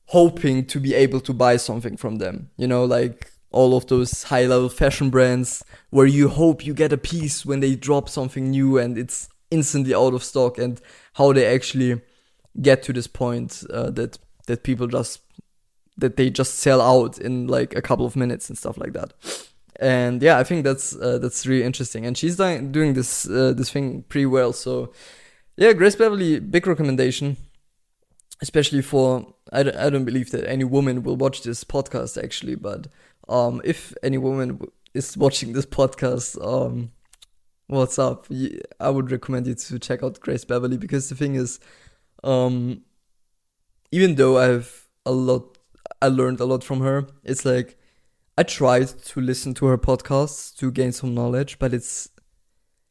hoping 0.06 0.64
to 0.66 0.78
be 0.78 0.94
able 0.94 1.20
to 1.20 1.32
buy 1.32 1.56
something 1.56 1.96
from 1.96 2.16
them. 2.16 2.50
You 2.56 2.68
know, 2.68 2.84
like 2.84 3.32
all 3.50 3.76
of 3.76 3.86
those 3.86 4.24
high 4.24 4.46
level 4.46 4.68
fashion 4.68 5.10
brands 5.10 5.64
where 5.90 6.06
you 6.06 6.28
hope 6.28 6.64
you 6.64 6.74
get 6.74 6.92
a 6.92 6.98
piece 6.98 7.44
when 7.44 7.60
they 7.60 7.74
drop 7.74 8.08
something 8.08 8.50
new 8.50 8.78
and 8.78 8.96
it's 8.96 9.28
instantly 9.50 9.94
out 9.94 10.14
of 10.14 10.24
stock 10.24 10.58
and 10.58 10.80
how 11.14 11.32
they 11.32 11.46
actually 11.46 12.00
get 12.60 12.82
to 12.82 12.92
this 12.92 13.06
point 13.06 13.62
uh, 13.72 13.90
that 13.90 14.18
that 14.46 14.62
people 14.62 14.86
just 14.86 15.20
that 15.96 16.16
they 16.16 16.30
just 16.30 16.54
sell 16.54 16.80
out 16.80 17.18
in 17.18 17.46
like 17.46 17.74
a 17.76 17.82
couple 17.82 18.06
of 18.06 18.16
minutes 18.16 18.48
and 18.48 18.58
stuff 18.58 18.78
like 18.78 18.92
that 18.92 19.12
and 19.80 20.22
yeah 20.22 20.38
i 20.38 20.44
think 20.44 20.64
that's 20.64 20.94
uh, 20.96 21.18
that's 21.18 21.46
really 21.46 21.64
interesting 21.64 22.04
and 22.06 22.16
she's 22.16 22.36
doing 22.36 22.72
doing 22.72 22.94
this 22.94 23.28
uh, 23.28 23.52
this 23.56 23.70
thing 23.70 24.02
pretty 24.08 24.26
well 24.26 24.52
so 24.52 24.92
yeah 25.56 25.72
grace 25.72 25.96
Beverley, 25.96 26.38
big 26.40 26.66
recommendation 26.66 27.36
especially 28.40 28.82
for 28.82 29.34
I 29.52 29.62
don't, 29.62 29.76
I 29.76 29.90
don't 29.90 30.04
believe 30.04 30.30
that 30.30 30.48
any 30.48 30.64
woman 30.64 31.02
will 31.02 31.16
watch 31.16 31.42
this 31.42 31.64
podcast 31.64 32.22
actually 32.22 32.54
but 32.54 32.88
um, 33.28 33.60
if 33.64 33.94
any 34.02 34.18
woman 34.18 34.60
is 34.94 35.16
watching 35.16 35.52
this 35.52 35.66
podcast, 35.66 36.42
um, 36.44 36.92
what's 37.66 37.98
up? 37.98 38.26
I 38.80 38.90
would 38.90 39.10
recommend 39.10 39.46
you 39.46 39.54
to 39.54 39.78
check 39.78 40.02
out 40.02 40.20
Grace 40.20 40.44
Beverley 40.44 40.76
because 40.76 41.08
the 41.08 41.14
thing 41.14 41.34
is, 41.34 41.60
um, 42.24 42.82
even 43.90 44.16
though 44.16 44.38
I've 44.38 44.88
a 45.06 45.12
lot, 45.12 45.58
I 46.00 46.08
learned 46.08 46.40
a 46.40 46.44
lot 46.44 46.64
from 46.64 46.80
her. 46.80 47.06
It's 47.24 47.44
like 47.44 47.78
I 48.36 48.42
tried 48.44 48.88
to 48.88 49.20
listen 49.20 49.54
to 49.54 49.66
her 49.66 49.78
podcasts 49.78 50.56
to 50.56 50.70
gain 50.70 50.92
some 50.92 51.14
knowledge, 51.14 51.58
but 51.58 51.74
it's, 51.74 52.08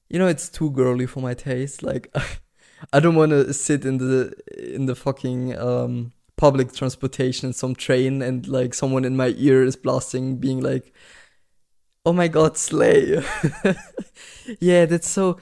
you 0.09 0.19
know, 0.19 0.27
it's 0.27 0.49
too 0.49 0.69
girly 0.71 1.07
for 1.07 1.21
my 1.21 1.33
taste. 1.33 1.81
Like, 1.81 2.13
I 2.93 2.99
don't 2.99 3.15
want 3.15 3.31
to 3.31 3.53
sit 3.53 3.85
in 3.85 3.97
the 3.97 4.33
in 4.57 4.85
the 4.85 4.95
fucking 4.95 5.57
um 5.57 6.13
public 6.37 6.73
transportation, 6.73 7.53
some 7.53 7.75
train, 7.75 8.21
and 8.21 8.47
like 8.47 8.73
someone 8.73 9.05
in 9.05 9.15
my 9.15 9.33
ear 9.37 9.63
is 9.63 9.75
blasting, 9.75 10.37
being 10.37 10.61
like, 10.61 10.93
"Oh 12.05 12.13
my 12.13 12.27
god, 12.27 12.57
slay!" 12.57 13.23
yeah, 14.59 14.85
that's 14.85 15.09
so. 15.09 15.37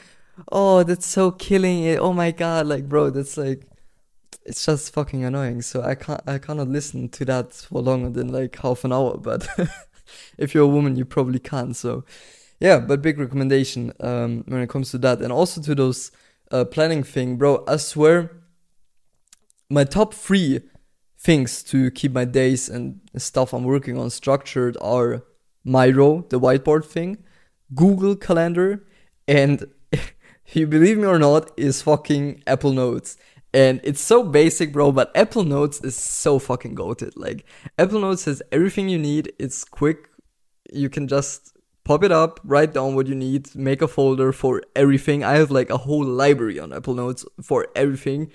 Oh, 0.51 0.84
that's 0.84 1.06
so 1.08 1.32
killing 1.32 1.84
it. 1.84 2.00
Oh 2.00 2.13
my 2.13 2.32
god, 2.32 2.68
like 2.68 2.88
bro, 2.88 3.10
that's 3.10 3.38
like 3.38 3.68
it's 4.46 4.65
just 4.65 4.94
fucking 4.94 5.24
annoying. 5.24 5.62
So 5.62 5.82
I 5.82 5.96
can't 5.96 6.22
I 6.27 6.38
cannot 6.39 6.68
listen 6.70 7.10
to 7.10 7.25
that 7.25 7.53
for 7.53 7.82
longer 7.82 8.10
than 8.10 8.32
like 8.32 8.58
half 8.58 8.84
an 8.84 8.94
hour. 8.94 9.18
But 9.18 9.48
if 10.37 10.53
you're 10.53 10.63
a 10.63 10.67
woman, 10.67 10.95
you 10.95 11.05
probably 11.05 11.39
can't. 11.39 11.75
So 11.75 12.03
yeah, 12.59 12.79
but 12.79 13.01
big 13.01 13.19
recommendation 13.19 13.93
um, 13.99 14.43
when 14.47 14.61
it 14.61 14.69
comes 14.69 14.91
to 14.91 14.97
that, 14.99 15.21
and 15.21 15.31
also 15.31 15.61
to 15.61 15.75
those 15.75 16.11
uh, 16.51 16.65
planning 16.65 17.03
thing, 17.03 17.37
bro. 17.37 17.63
I 17.67 17.77
swear, 17.77 18.31
my 19.69 19.83
top 19.83 20.13
three 20.13 20.61
things 21.17 21.63
to 21.63 21.91
keep 21.91 22.11
my 22.13 22.25
days 22.25 22.69
and 22.69 23.01
stuff 23.17 23.53
I'm 23.53 23.63
working 23.63 23.97
on 23.97 24.09
structured 24.09 24.77
are 24.81 25.23
Miro, 25.63 26.25
the 26.29 26.39
whiteboard 26.39 26.85
thing, 26.85 27.17
Google 27.75 28.15
Calendar, 28.15 28.85
and 29.27 29.65
if 29.91 30.13
you 30.53 30.67
believe 30.67 30.97
me 30.97 31.05
or 31.05 31.19
not, 31.19 31.51
is 31.57 31.81
fucking 31.81 32.43
Apple 32.47 32.73
Notes. 32.73 33.17
And 33.53 33.82
it's 33.84 34.01
so 34.01 34.24
basic, 34.24 34.72
bro, 34.72 34.91
but 34.91 35.12
Apple 35.15 35.44
Notes 35.44 35.82
is 35.82 35.96
so 35.96 36.38
fucking 36.38 36.75
goated. 36.75 37.13
Like, 37.15 37.46
Apple 37.79 38.00
Notes 38.00 38.25
has 38.25 38.44
everything 38.51 38.89
you 38.89 39.00
need. 39.00 39.34
It's 39.39 39.63
quick. 39.63 40.10
You 40.72 40.88
can 40.89 41.08
just 41.08 41.58
pop 41.84 42.03
it 42.03 42.12
up, 42.12 42.39
write 42.44 42.74
down 42.74 42.94
what 42.94 43.08
you 43.08 43.15
need, 43.15 43.56
make 43.56 43.82
a 43.82 43.88
folder 43.88 44.32
for 44.32 44.62
everything. 44.75 45.24
I 45.24 45.38
have 45.38 45.50
like 45.50 45.72
a 45.72 45.77
whole 45.77 46.06
library 46.06 46.60
on 46.60 46.72
Apple 46.72 46.94
Notes 46.94 47.25
for 47.41 47.68
everything 47.75 48.32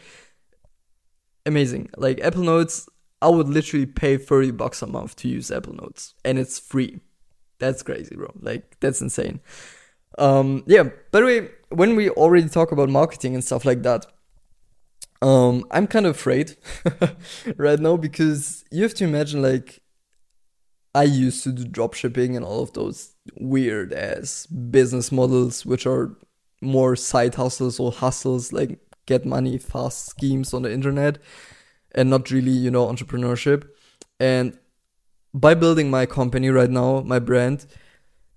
amazing. 1.47 1.91
Like 1.97 2.21
Apple 2.21 2.43
Notes, 2.43 2.89
I 3.23 3.29
would 3.29 3.49
literally 3.49 3.87
pay 3.87 4.17
30 4.17 4.53
bucks 4.53 4.83
a 4.83 4.87
month 4.87 5.17
to 5.17 5.29
use 5.29 5.51
Apple 5.51 5.75
Notes 5.75 6.15
and 6.25 6.39
it's 6.39 6.59
free. 6.59 7.01
That's 7.59 7.83
crazy, 7.83 8.15
bro. 8.15 8.31
Like 8.41 8.77
that's 8.81 9.01
insane. 9.01 9.41
Um 10.19 10.65
yeah, 10.67 10.85
by 11.11 11.21
the 11.21 11.27
way, 11.27 11.49
when 11.71 11.97
we 11.97 12.11
already 12.11 12.49
talk 12.49 12.73
about 12.73 12.89
marketing 12.89 13.35
and 13.35 13.45
stuff 13.45 13.65
like 13.65 13.83
that, 13.83 14.07
um, 15.25 15.65
I'm 15.71 15.87
kind 15.87 16.05
of 16.05 16.17
afraid 16.17 16.55
right 17.57 17.81
now 17.81 17.97
because 17.97 18.63
you 18.71 18.83
have 18.83 18.93
to 18.95 19.05
imagine 19.05 19.41
like 19.41 19.81
I 20.95 21.05
used 21.05 21.43
to 21.45 21.53
do 21.53 21.65
drop 21.65 21.95
shipping 21.95 22.37
and 22.37 22.45
all 22.45 22.63
of 22.63 22.75
those 22.75 23.15
weird 23.37 23.95
ass 23.95 24.45
business 24.47 25.11
models, 25.11 25.65
which 25.65 25.87
are 25.87 26.15
more 26.61 26.95
side 26.95 27.37
hustles 27.37 27.81
or 27.81 27.91
hustles, 27.91 28.53
like 28.53 28.79
get 29.07 29.25
money 29.25 29.57
fast 29.57 30.07
schemes 30.07 30.53
on 30.53 30.61
the 30.61 30.73
internet, 30.73 31.19
and 31.95 32.11
not 32.11 32.31
really, 32.31 32.51
you 32.53 32.71
know, 32.71 32.87
entrepreneurship. 32.87 33.67
And 34.21 34.59
by 35.33 35.55
building 35.55 35.89
my 35.91 36.05
company 36.05 36.51
right 36.51 36.71
now, 36.71 37.01
my 37.01 37.19
brand, 37.19 37.65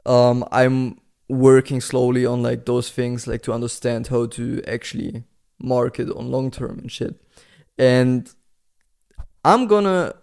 um, 0.05 0.45
I'm 0.53 1.01
working 1.27 1.81
slowly 1.81 2.25
on 2.25 2.41
like 2.41 2.65
those 2.65 2.89
things, 2.89 3.27
like 3.27 3.41
to 3.41 3.51
understand 3.51 4.07
how 4.07 4.27
to 4.27 4.63
actually 4.65 5.25
market 5.59 6.09
on 6.11 6.31
long 6.31 6.51
term 6.51 6.79
and 6.79 6.91
shit. 6.91 7.21
And 7.77 8.29
I'm 9.43 9.67
gonna 9.67 10.15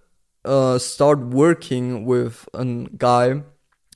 uh, 0.45 0.79
start 0.79 1.21
working 1.21 2.05
with 2.05 2.49
a 2.55 2.65
guy. 2.97 3.43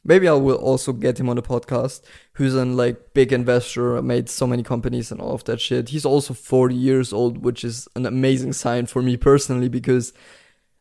Maybe 0.04 0.26
I 0.28 0.32
will 0.32 0.56
also 0.56 0.92
get 0.92 1.20
him 1.20 1.28
on 1.28 1.36
the 1.36 1.42
podcast. 1.42 2.02
Who's 2.34 2.54
a 2.54 2.64
like 2.64 3.12
big 3.14 3.32
investor, 3.32 4.00
made 4.00 4.28
so 4.28 4.46
many 4.46 4.62
companies 4.62 5.12
and 5.12 5.20
all 5.20 5.34
of 5.34 5.44
that 5.44 5.60
shit. 5.60 5.90
He's 5.90 6.04
also 6.06 6.32
40 6.32 6.74
years 6.74 7.12
old, 7.12 7.44
which 7.44 7.64
is 7.64 7.88
an 7.94 8.06
amazing 8.06 8.52
sign 8.54 8.86
for 8.86 9.02
me 9.02 9.16
personally 9.16 9.68
because 9.68 10.12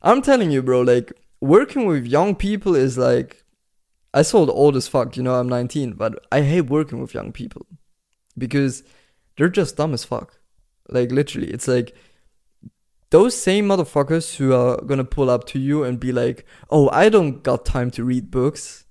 I'm 0.01 0.21
telling 0.21 0.51
you, 0.51 0.61
bro, 0.61 0.81
like 0.81 1.11
working 1.41 1.85
with 1.85 2.05
young 2.05 2.35
people 2.35 2.75
is 2.75 2.97
like 2.97 3.43
I 4.13 4.21
sold 4.21 4.49
old 4.49 4.75
as 4.75 4.87
fuck, 4.87 5.17
you 5.17 5.23
know, 5.23 5.35
I'm 5.35 5.49
19, 5.49 5.93
but 5.93 6.25
I 6.31 6.41
hate 6.41 6.61
working 6.61 7.01
with 7.01 7.13
young 7.13 7.31
people 7.31 7.65
because 8.37 8.83
they're 9.37 9.49
just 9.49 9.75
dumb 9.75 9.93
as 9.93 10.03
fuck. 10.03 10.36
Like 10.89 11.11
literally, 11.11 11.49
it's 11.49 11.67
like 11.67 11.95
those 13.09 13.35
same 13.35 13.67
motherfuckers 13.67 14.35
who 14.35 14.53
are 14.53 14.81
gonna 14.81 15.05
pull 15.05 15.29
up 15.29 15.45
to 15.47 15.59
you 15.59 15.83
and 15.83 15.99
be 15.99 16.11
like, 16.11 16.45
"Oh, 16.69 16.89
I 16.91 17.09
don't 17.09 17.43
got 17.43 17.65
time 17.65 17.91
to 17.91 18.03
read 18.03 18.31
books," 18.31 18.85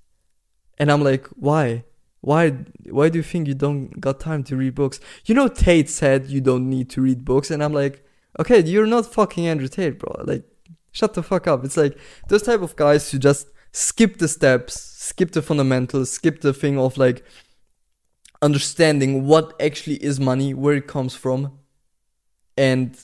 and 0.79 0.91
I'm 0.91 1.03
like, 1.03 1.27
"Why? 1.29 1.85
Why? 2.21 2.51
Why 2.91 3.09
do 3.09 3.19
you 3.19 3.23
think 3.23 3.47
you 3.49 3.55
don't 3.55 4.01
got 4.01 4.21
time 4.21 4.43
to 4.45 4.57
read 4.57 4.75
books?" 4.75 5.01
You 5.27 5.35
know, 5.35 5.49
Tate 5.49 5.91
said 5.91 6.27
you 6.27 6.41
don't 6.41 6.69
need 6.69 6.91
to 6.91 7.03
read 7.03 7.25
books, 7.25 7.51
and 7.51 7.63
I'm 7.63 7.73
like, 7.73 8.05
"Okay, 8.41 8.63
you're 8.63 8.87
not 8.87 9.13
fucking 9.13 9.47
Andrew 9.47 9.69
Tate, 9.69 9.99
bro. 9.99 10.25
Like, 10.25 10.45
shut 10.93 11.15
the 11.15 11.23
fuck 11.23 11.47
up." 11.47 11.65
It's 11.65 11.77
like 11.77 11.99
those 12.29 12.43
type 12.43 12.63
of 12.63 12.77
guys 12.77 13.11
who 13.11 13.19
just 13.19 13.49
skip 13.73 14.19
the 14.19 14.29
steps, 14.29 14.81
skip 14.81 15.33
the 15.33 15.43
fundamentals, 15.43 16.11
skip 16.11 16.41
the 16.41 16.55
thing 16.55 16.79
of 16.79 16.97
like 16.97 17.23
understanding 18.43 19.27
what 19.27 19.55
actually 19.61 19.97
is 19.97 20.19
money, 20.21 20.55
where 20.55 20.75
it 20.75 20.87
comes 20.87 21.15
from, 21.15 21.59
and 22.57 22.97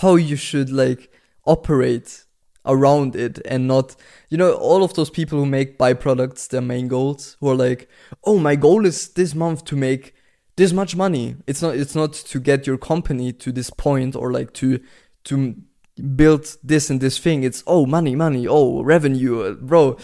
how 0.00 0.14
you 0.14 0.36
should 0.36 0.70
like 0.70 1.12
operate 1.46 2.24
around 2.64 3.16
it 3.16 3.40
and 3.44 3.66
not 3.66 3.96
you 4.28 4.38
know 4.38 4.52
all 4.52 4.84
of 4.84 4.94
those 4.94 5.10
people 5.10 5.36
who 5.36 5.46
make 5.46 5.78
byproducts 5.78 6.48
their 6.48 6.60
main 6.60 6.86
goals 6.86 7.36
who 7.40 7.48
are 7.48 7.56
like 7.56 7.88
oh 8.22 8.38
my 8.38 8.54
goal 8.54 8.86
is 8.86 9.08
this 9.08 9.34
month 9.34 9.64
to 9.64 9.74
make 9.74 10.14
this 10.56 10.72
much 10.72 10.94
money. 10.94 11.36
It's 11.46 11.62
not 11.62 11.76
it's 11.76 11.94
not 11.94 12.12
to 12.12 12.40
get 12.40 12.66
your 12.66 12.78
company 12.78 13.32
to 13.32 13.52
this 13.52 13.70
point 13.70 14.14
or 14.14 14.32
like 14.32 14.52
to 14.54 14.80
to 15.24 15.56
build 16.16 16.56
this 16.62 16.90
and 16.90 17.00
this 17.00 17.18
thing. 17.18 17.42
It's 17.42 17.62
oh 17.66 17.86
money 17.86 18.14
money. 18.14 18.46
Oh 18.46 18.82
revenue. 18.82 19.42
Uh, 19.42 19.52
bro. 19.52 19.96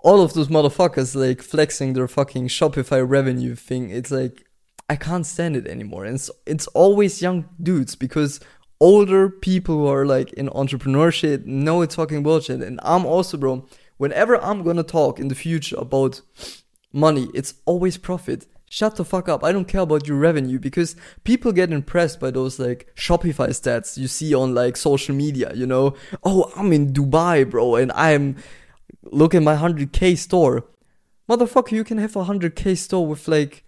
All 0.00 0.20
of 0.20 0.34
those 0.34 0.48
motherfuckers 0.48 1.14
like 1.14 1.40
flexing 1.42 1.94
their 1.94 2.08
fucking 2.08 2.48
shopify 2.48 3.08
revenue 3.08 3.54
thing. 3.54 3.90
It's 3.90 4.10
like 4.10 4.44
i 4.88 4.96
can't 4.96 5.26
stand 5.26 5.56
it 5.56 5.66
anymore 5.66 6.04
and 6.04 6.16
it's, 6.16 6.30
it's 6.46 6.66
always 6.68 7.22
young 7.22 7.48
dudes 7.62 7.94
because 7.94 8.40
older 8.84 9.30
people 9.30 9.76
who 9.76 9.86
are 9.86 10.04
like 10.04 10.32
in 10.34 10.48
entrepreneurship 10.50 11.44
know 11.46 11.82
it's 11.82 11.94
fucking 11.94 12.22
bullshit. 12.22 12.60
And 12.60 12.78
I'm 12.82 13.06
also, 13.06 13.36
bro, 13.36 13.66
whenever 13.96 14.42
I'm 14.42 14.62
gonna 14.62 14.82
talk 14.82 15.18
in 15.18 15.28
the 15.28 15.34
future 15.34 15.76
about 15.78 16.20
money, 16.92 17.28
it's 17.34 17.54
always 17.64 17.96
profit. 17.96 18.46
Shut 18.68 18.96
the 18.96 19.04
fuck 19.04 19.28
up. 19.28 19.44
I 19.44 19.52
don't 19.52 19.68
care 19.68 19.82
about 19.82 20.08
your 20.08 20.18
revenue 20.18 20.58
because 20.58 20.96
people 21.22 21.52
get 21.52 21.72
impressed 21.72 22.18
by 22.18 22.30
those 22.30 22.58
like 22.58 22.90
Shopify 22.96 23.50
stats 23.50 23.96
you 23.96 24.08
see 24.08 24.34
on 24.34 24.54
like 24.54 24.76
social 24.76 25.14
media, 25.14 25.52
you 25.54 25.66
know? 25.66 25.94
Oh, 26.22 26.52
I'm 26.56 26.72
in 26.72 26.92
Dubai, 26.92 27.48
bro, 27.48 27.76
and 27.76 27.90
I'm 27.92 28.36
look 29.04 29.34
at 29.34 29.42
my 29.42 29.56
100k 29.56 30.18
store. 30.18 30.66
Motherfucker, 31.26 31.72
you 31.72 31.84
can 31.84 31.98
have 31.98 32.16
a 32.16 32.24
100k 32.24 32.76
store 32.76 33.06
with 33.06 33.28
like 33.28 33.64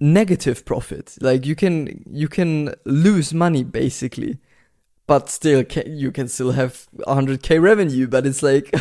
negative 0.00 0.64
profit. 0.64 1.16
Like 1.20 1.46
you 1.46 1.54
can 1.54 2.04
you 2.10 2.28
can 2.28 2.74
lose 2.84 3.32
money 3.32 3.64
basically 3.64 4.38
but 5.06 5.28
still 5.28 5.64
you 5.86 6.10
can 6.10 6.28
still 6.28 6.52
have 6.52 6.88
100k 7.06 7.60
revenue 7.62 8.06
but 8.06 8.26
it's 8.26 8.42
like 8.42 8.74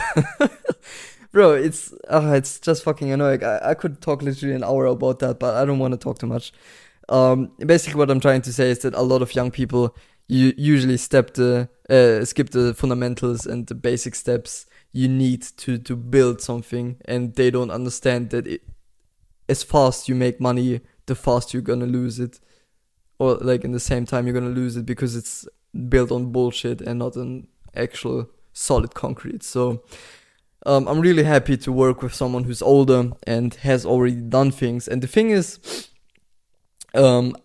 bro 1.32 1.54
it's 1.54 1.94
uh, 2.10 2.34
it's 2.36 2.60
just 2.60 2.84
fucking 2.84 3.12
annoying. 3.12 3.44
I, 3.44 3.72
I 3.72 3.74
could 3.74 4.02
talk 4.02 4.22
literally 4.22 4.56
an 4.56 4.64
hour 4.64 4.86
about 4.86 5.20
that 5.20 5.40
but 5.40 5.56
i 5.56 5.66
don't 5.66 5.80
want 5.80 5.94
to 5.94 5.98
talk 5.98 6.20
too 6.20 6.28
much. 6.28 6.52
Um 7.10 7.52
basically 7.60 8.00
what 8.00 8.10
i'm 8.10 8.20
trying 8.20 8.42
to 8.42 8.54
say 8.54 8.72
is 8.72 8.80
that 8.80 8.96
a 8.96 9.02
lot 9.02 9.22
of 9.22 9.36
young 9.36 9.52
people 9.52 9.96
you 10.28 10.54
usually 10.58 10.98
step 10.98 11.36
the 11.36 11.70
uh, 11.88 12.26
skip 12.26 12.50
the 12.50 12.74
fundamentals 12.74 13.46
and 13.46 13.68
the 13.68 13.76
basic 13.76 14.16
steps 14.16 14.66
you 14.92 15.08
need 15.08 15.44
to 15.58 15.78
to 15.78 15.96
build 15.96 16.42
something 16.42 16.98
and 17.06 17.36
they 17.36 17.52
don't 17.52 17.70
understand 17.70 18.32
that 18.32 18.48
it, 18.48 18.64
as 19.48 19.62
fast 19.62 20.10
you 20.10 20.16
make 20.16 20.42
money 20.42 20.82
the 21.06 21.16
faster 21.16 21.58
you're 21.58 21.64
gonna 21.64 21.86
lose 21.86 22.20
it 22.20 22.40
or 23.20 23.36
like 23.36 23.64
in 23.64 23.72
the 23.72 23.80
same 23.80 24.06
time 24.06 24.26
you're 24.26 24.34
gonna 24.34 24.54
lose 24.54 24.76
it 24.78 24.86
because 24.86 25.16
it's 25.16 25.48
built 25.90 26.12
on 26.12 26.32
bullshit 26.32 26.82
and 26.82 27.00
not 27.00 27.18
on 27.18 27.48
actual 27.76 28.30
solid 28.54 28.94
concrete. 28.94 29.44
So 29.44 29.84
um, 30.66 30.88
i'm 30.88 31.00
really 31.00 31.24
happy 31.24 31.58
to 31.58 31.72
work 31.72 32.02
with 32.02 32.14
someone 32.14 32.46
who's 32.46 32.62
older 32.62 33.12
and 33.28 33.54
has 33.56 33.86
already 33.86 34.16
done 34.16 34.52
things. 34.52 34.88
And 34.88 35.02
the 35.02 35.08
thing 35.08 35.30
is 35.30 35.90
um, 36.96 37.36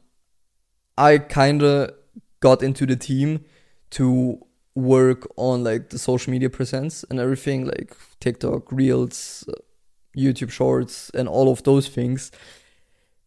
i 0.96 1.18
kind 1.18 1.62
of 1.62 1.92
got 2.40 2.62
into 2.62 2.86
the 2.86 2.96
team 2.96 3.44
to 3.90 4.40
work 4.74 5.26
on 5.36 5.64
like 5.64 5.90
the 5.90 5.98
social 5.98 6.30
media 6.30 6.48
presence 6.48 7.04
and 7.10 7.18
everything 7.18 7.66
like 7.66 7.96
tiktok 8.20 8.70
reels 8.70 9.44
youtube 10.16 10.50
shorts 10.50 11.10
and 11.10 11.28
all 11.28 11.50
of 11.50 11.62
those 11.64 11.88
things 11.88 12.30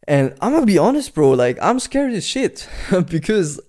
and 0.07 0.35
I'm 0.41 0.53
gonna 0.53 0.65
be 0.65 0.77
honest, 0.77 1.13
bro, 1.13 1.31
like 1.31 1.57
I'm 1.61 1.79
scared 1.79 2.13
as 2.13 2.25
shit. 2.25 2.67
Because 3.09 3.59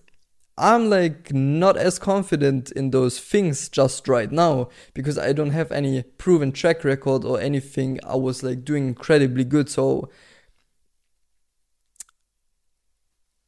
I'm 0.57 0.89
like 0.89 1.33
not 1.33 1.77
as 1.77 1.99
confident 1.99 2.71
in 2.73 2.91
those 2.91 3.19
things 3.19 3.69
just 3.69 4.09
right 4.09 4.31
now. 4.31 4.69
Because 4.95 5.19
I 5.19 5.33
don't 5.33 5.51
have 5.51 5.73
any 5.73 6.03
proven 6.03 6.53
track 6.53 6.85
record 6.85 7.25
or 7.25 7.41
anything. 7.41 7.99
I 8.07 8.17
was 8.17 8.43
like 8.43 8.65
doing 8.65 8.89
incredibly 8.89 9.45
good, 9.45 9.69
so 9.69 10.11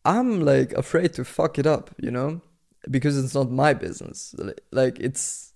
I'm 0.05 0.41
like 0.41 0.73
afraid 0.73 1.13
to 1.15 1.25
fuck 1.25 1.59
it 1.59 1.67
up, 1.67 1.91
you 2.01 2.13
know, 2.13 2.41
because 2.89 3.19
it's 3.19 3.35
not 3.35 3.51
my 3.51 3.75
business. 3.75 4.35
Like 4.71 4.99
it's 5.01 5.53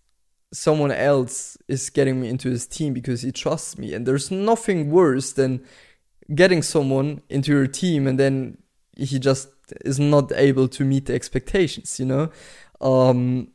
someone 0.52 0.90
else 0.90 1.56
is 1.68 1.90
getting 1.90 2.20
me 2.20 2.28
into 2.28 2.50
his 2.50 2.66
team 2.66 2.92
because 2.92 3.22
he 3.22 3.30
trusts 3.30 3.78
me, 3.78 3.94
and 3.94 4.06
there's 4.06 4.30
nothing 4.32 4.90
worse 4.90 5.32
than 5.32 5.64
getting 6.34 6.62
someone 6.62 7.22
into 7.28 7.52
your 7.52 7.66
team 7.66 8.06
and 8.06 8.18
then 8.18 8.58
he 8.96 9.18
just 9.18 9.48
is 9.84 9.98
not 9.98 10.32
able 10.34 10.68
to 10.68 10.84
meet 10.84 11.06
the 11.06 11.14
expectations, 11.14 11.98
you 11.98 12.06
know? 12.06 12.30
Um, 12.80 13.48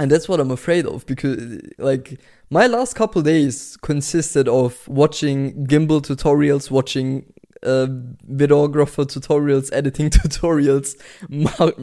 and 0.00 0.10
that's 0.10 0.28
what 0.28 0.38
I'm 0.38 0.50
afraid 0.50 0.86
of 0.86 1.04
because, 1.06 1.60
like, 1.78 2.20
my 2.50 2.66
last 2.66 2.94
couple 2.94 3.20
days 3.22 3.76
consisted 3.82 4.46
of 4.48 4.86
watching 4.86 5.66
gimbal 5.66 6.00
tutorials, 6.00 6.70
watching 6.70 7.32
uh, 7.64 7.88
videographer 8.30 9.04
tutorials, 9.04 9.70
editing 9.72 10.08
tutorials, 10.10 10.94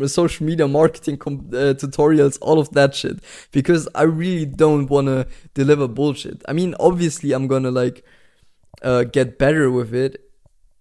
social 0.10 0.46
media 0.46 0.68
marketing 0.68 1.16
uh, 1.16 1.76
tutorials, 1.76 2.38
all 2.42 2.58
of 2.58 2.70
that 2.72 2.96
shit. 2.96 3.20
Because 3.52 3.90
I 3.96 4.04
really 4.04 4.46
don't 4.46 4.88
want 4.88 5.08
to 5.08 5.28
deliver 5.54 5.88
bullshit. 5.90 6.42
I 6.48 6.54
mean, 6.54 6.74
obviously, 6.80 7.34
I'm 7.34 7.48
gonna 7.48 7.72
like 7.72 8.06
uh, 8.82 9.04
get 9.04 9.38
better 9.38 9.70
with 9.72 9.94
it, 9.94 10.30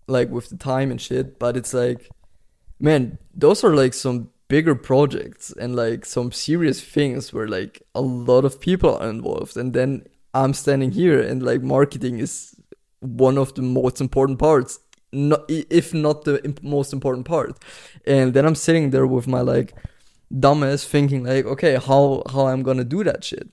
like 0.07 0.31
with 0.31 0.49
the 0.51 0.57
time 0.57 0.91
and 0.91 1.01
shit. 1.01 1.39
But 1.39 1.57
it's 1.57 1.75
like, 1.75 2.09
man, 2.81 3.19
those 3.35 3.65
are 3.65 3.75
like 3.75 3.95
some 3.95 4.31
bigger 4.49 4.75
projects 4.75 5.53
and 5.53 5.75
like 5.75 6.05
some 6.05 6.31
serious 6.31 6.81
things 6.81 7.33
where 7.33 7.49
like 7.49 7.83
a 7.95 8.01
lot 8.01 8.45
of 8.45 8.61
people 8.61 8.97
are 8.97 9.09
involved. 9.09 9.57
And 9.57 9.73
then 9.73 10.07
I'm 10.33 10.55
standing 10.55 10.93
here 10.93 11.21
and 11.21 11.43
like 11.43 11.63
marketing 11.63 12.19
is 12.19 12.55
one 13.01 13.39
of 13.39 13.55
the 13.55 13.63
most 13.63 14.01
important 14.01 14.39
parts, 14.39 14.79
not 15.13 15.45
if 15.49 15.95
not 15.95 16.25
the 16.25 16.57
most 16.63 16.93
important 16.93 17.27
part. 17.27 17.57
And 18.07 18.35
then 18.35 18.45
I'm 18.45 18.55
sitting 18.55 18.91
there 18.91 19.07
with 19.07 19.27
my 19.27 19.41
like 19.41 19.75
dumbass 20.33 20.87
thinking 20.87 21.25
like, 21.25 21.47
okay, 21.47 21.77
how 21.77 22.23
how 22.31 22.47
I'm 22.47 22.63
gonna 22.63 22.85
do 22.85 23.05
that 23.05 23.25
shit. 23.25 23.49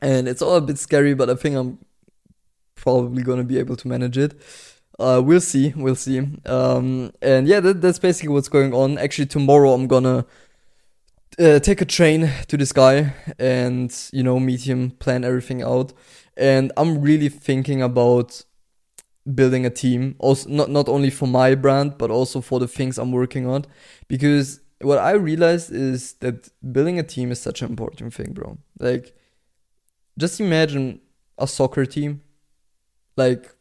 And 0.00 0.28
it's 0.28 0.42
all 0.42 0.56
a 0.56 0.60
bit 0.60 0.78
scary, 0.78 1.14
but 1.14 1.28
I 1.28 1.34
think 1.34 1.56
I'm 1.56 1.78
probably 2.78 3.22
gonna 3.22 3.44
be 3.44 3.58
able 3.58 3.76
to 3.76 3.88
manage 3.88 4.18
it. 4.18 4.34
uh, 4.98 5.22
we'll 5.24 5.40
see, 5.40 5.72
we'll 5.76 5.94
see. 5.94 6.18
Um, 6.46 7.12
and 7.22 7.46
yeah, 7.46 7.60
that, 7.60 7.80
that's 7.80 7.98
basically 7.98 8.30
what's 8.30 8.48
going 8.48 8.74
on. 8.74 8.98
Actually, 8.98 9.26
tomorrow 9.26 9.72
I'm 9.72 9.86
gonna 9.86 10.26
uh, 11.38 11.60
take 11.60 11.80
a 11.80 11.84
train 11.84 12.30
to 12.48 12.56
this 12.56 12.72
guy 12.72 13.14
and 13.38 13.94
you 14.12 14.22
know 14.22 14.40
meet 14.40 14.62
him, 14.62 14.90
plan 14.92 15.24
everything 15.24 15.62
out. 15.62 15.92
And 16.36 16.72
I'm 16.76 17.00
really 17.00 17.28
thinking 17.28 17.82
about 17.82 18.44
building 19.34 19.66
a 19.66 19.70
team, 19.70 20.16
also 20.18 20.48
not 20.48 20.70
not 20.70 20.88
only 20.88 21.10
for 21.10 21.26
my 21.26 21.54
brand 21.54 21.98
but 21.98 22.10
also 22.10 22.40
for 22.40 22.58
the 22.58 22.68
things 22.68 22.98
I'm 22.98 23.12
working 23.12 23.46
on, 23.46 23.66
because 24.08 24.60
what 24.80 24.98
I 24.98 25.12
realized 25.12 25.72
is 25.72 26.14
that 26.14 26.48
building 26.72 26.98
a 26.98 27.02
team 27.02 27.30
is 27.30 27.40
such 27.40 27.62
an 27.62 27.68
important 27.70 28.14
thing, 28.14 28.32
bro. 28.32 28.58
Like, 28.78 29.16
just 30.16 30.40
imagine 30.40 31.00
a 31.36 31.46
soccer 31.46 31.84
team, 31.84 32.22
like 33.18 33.54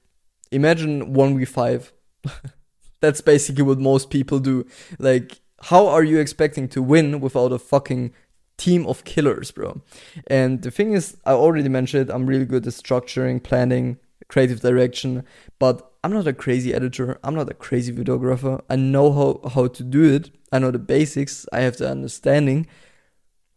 imagine 0.51 1.13
1v5 1.13 1.91
that's 3.01 3.21
basically 3.21 3.63
what 3.63 3.79
most 3.79 4.09
people 4.09 4.39
do. 4.39 4.65
Like 4.99 5.41
how 5.61 5.87
are 5.87 6.03
you 6.03 6.19
expecting 6.19 6.67
to 6.69 6.81
win 6.81 7.19
without 7.19 7.51
a 7.51 7.59
fucking 7.59 8.13
team 8.57 8.85
of 8.87 9.03
killers 9.03 9.51
bro? 9.51 9.81
And 10.27 10.61
the 10.61 10.71
thing 10.71 10.93
is 10.93 11.17
i 11.25 11.31
already 11.31 11.69
mentioned 11.69 12.09
i'm 12.09 12.25
really 12.25 12.45
good 12.45 12.65
at 12.65 12.73
structuring 12.73 13.41
planning 13.41 13.97
creative 14.29 14.61
direction 14.61 15.23
but 15.59 15.91
i'm 16.03 16.11
not 16.11 16.27
a 16.27 16.33
crazy 16.33 16.73
editor 16.73 17.19
i'm 17.23 17.35
not 17.35 17.49
a 17.49 17.53
crazy 17.53 17.93
videographer. 17.93 18.61
I 18.69 18.75
know 18.75 19.11
how, 19.13 19.49
how 19.49 19.67
to 19.67 19.83
do 19.83 20.03
it 20.15 20.31
i 20.51 20.59
know 20.59 20.71
the 20.71 20.79
basics 20.79 21.45
i 21.53 21.59
have 21.61 21.77
the 21.77 21.89
understanding 21.89 22.67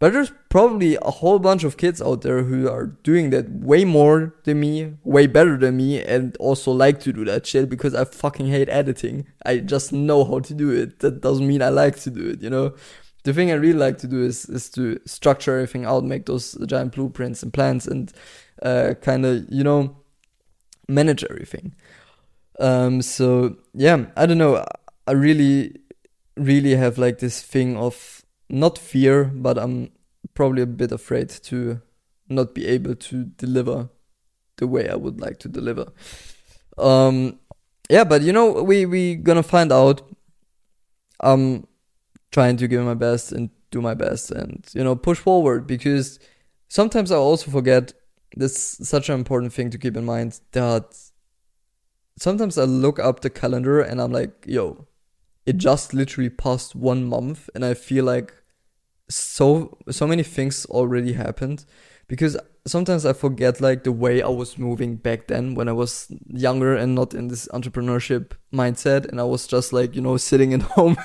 but 0.01 0.15
there's 0.15 0.33
probably 0.49 0.97
a 1.03 1.11
whole 1.11 1.39
bunch 1.39 1.63
of 1.63 1.77
kids 1.77 2.01
out 2.01 2.23
there 2.23 2.43
who 2.43 2.69
are 2.71 2.87
doing 2.87 3.29
that 3.31 3.51
way 3.51 3.85
more 3.85 4.35
than 4.45 4.59
me, 4.59 4.95
way 5.05 5.27
better 5.27 5.59
than 5.59 5.77
me, 5.77 6.03
and 6.03 6.35
also 6.39 6.73
like 6.73 7.01
to 7.01 7.13
do 7.13 7.23
that 7.27 7.47
shit 7.47 7.69
because 7.69 7.95
I 7.95 8.07
fucking 8.07 8.49
hate 8.49 8.71
editing. 8.71 9.27
I 9.45 9.59
just 9.59 9.93
know 9.93 10.25
how 10.25 10.41
to 10.41 10.55
do 10.55 10.71
it. 10.71 11.01
That 11.01 11.21
doesn't 11.21 11.47
mean 11.47 11.61
I 11.61 11.69
like 11.69 11.97
to 12.01 12.11
do 12.11 12.31
it, 12.31 12.41
you 12.41 12.49
know? 12.49 12.75
The 13.25 13.35
thing 13.35 13.51
I 13.51 13.55
really 13.55 13.79
like 13.79 13.99
to 13.99 14.07
do 14.07 14.25
is, 14.25 14.47
is 14.47 14.71
to 14.71 14.99
structure 15.05 15.53
everything 15.53 15.85
out, 15.85 16.03
make 16.05 16.25
those 16.25 16.55
giant 16.67 16.95
blueprints 16.95 17.43
and 17.43 17.53
plans, 17.53 17.87
and 17.87 18.11
uh, 18.63 18.95
kind 19.03 19.27
of, 19.27 19.45
you 19.51 19.63
know, 19.63 19.99
manage 20.89 21.25
everything. 21.25 21.75
Um, 22.59 23.03
so, 23.03 23.59
yeah, 23.75 24.07
I 24.17 24.25
don't 24.25 24.39
know. 24.39 24.65
I 25.07 25.13
really, 25.13 25.77
really 26.39 26.75
have 26.75 26.97
like 26.97 27.19
this 27.19 27.43
thing 27.43 27.77
of 27.77 28.20
not 28.51 28.79
fear, 28.79 29.25
but 29.25 29.59
I'm 29.59 29.91
probably 30.35 30.63
a 30.63 30.67
bit 30.67 30.93
afraid 30.93 31.29
to 31.29 31.81
not 32.29 32.55
be 32.55 32.67
able 32.67 32.95
to 32.95 33.25
deliver 33.25 33.89
the 34.57 34.67
way 34.67 34.89
I 34.89 34.97
would 34.97 35.21
like 35.21 35.39
to 35.41 35.49
deliver. 35.49 35.93
Um, 36.79 37.39
yeah, 37.89 38.05
but 38.05 38.23
you 38.23 38.33
know, 38.33 38.63
we 38.63 38.87
we 38.87 39.17
gonna 39.17 39.43
find 39.43 39.73
out. 39.73 40.03
I'm 41.21 41.67
trying 42.31 42.57
to 42.59 42.69
give 42.69 42.83
my 42.85 42.95
best 42.95 43.33
and 43.33 43.51
do 43.71 43.81
my 43.81 43.95
best, 43.95 44.31
and 44.31 44.65
you 44.73 44.85
know, 44.85 44.97
push 44.97 45.19
forward 45.19 45.67
because 45.67 46.19
sometimes 46.69 47.11
I 47.11 47.17
also 47.17 47.51
forget 47.51 47.93
this 48.37 48.79
such 48.83 49.09
an 49.09 49.17
important 49.17 49.53
thing 49.53 49.71
to 49.71 49.79
keep 49.79 49.97
in 49.97 50.05
mind 50.05 50.41
that 50.53 50.97
sometimes 52.17 52.57
I 52.57 52.65
look 52.65 52.99
up 52.99 53.21
the 53.21 53.31
calendar 53.31 53.81
and 53.81 54.01
I'm 54.01 54.13
like, 54.13 54.45
yo, 54.47 54.87
it 55.47 55.57
just 55.57 55.93
literally 55.93 56.31
passed 56.31 56.75
one 56.75 57.05
month, 57.05 57.51
and 57.55 57.65
I 57.65 57.75
feel 57.75 58.05
like 58.05 58.35
so 59.11 59.77
so 59.91 60.07
many 60.07 60.23
things 60.23 60.65
already 60.67 61.13
happened 61.13 61.65
because 62.07 62.37
sometimes 62.67 63.05
I 63.05 63.13
forget 63.13 63.61
like 63.61 63.85
the 63.85 63.93
way 63.93 64.23
I 64.23 64.29
was 64.29 64.59
moving 64.59 64.97
back 64.97 65.27
then 65.27 65.55
when 65.55 65.69
I 65.69 65.73
was 65.73 66.11
younger 66.27 66.75
and 66.75 66.95
not 66.95 67.15
in 67.15 67.29
this 67.29 67.49
entrepreneurship 67.49 68.33
mindset 68.53 69.07
and 69.07 69.21
I 69.21 69.25
was 69.25 69.47
just 69.47 69.73
like 69.73 69.95
you 69.95 70.01
know 70.01 70.17
sitting 70.17 70.55
at 70.55 70.63
home 70.77 70.97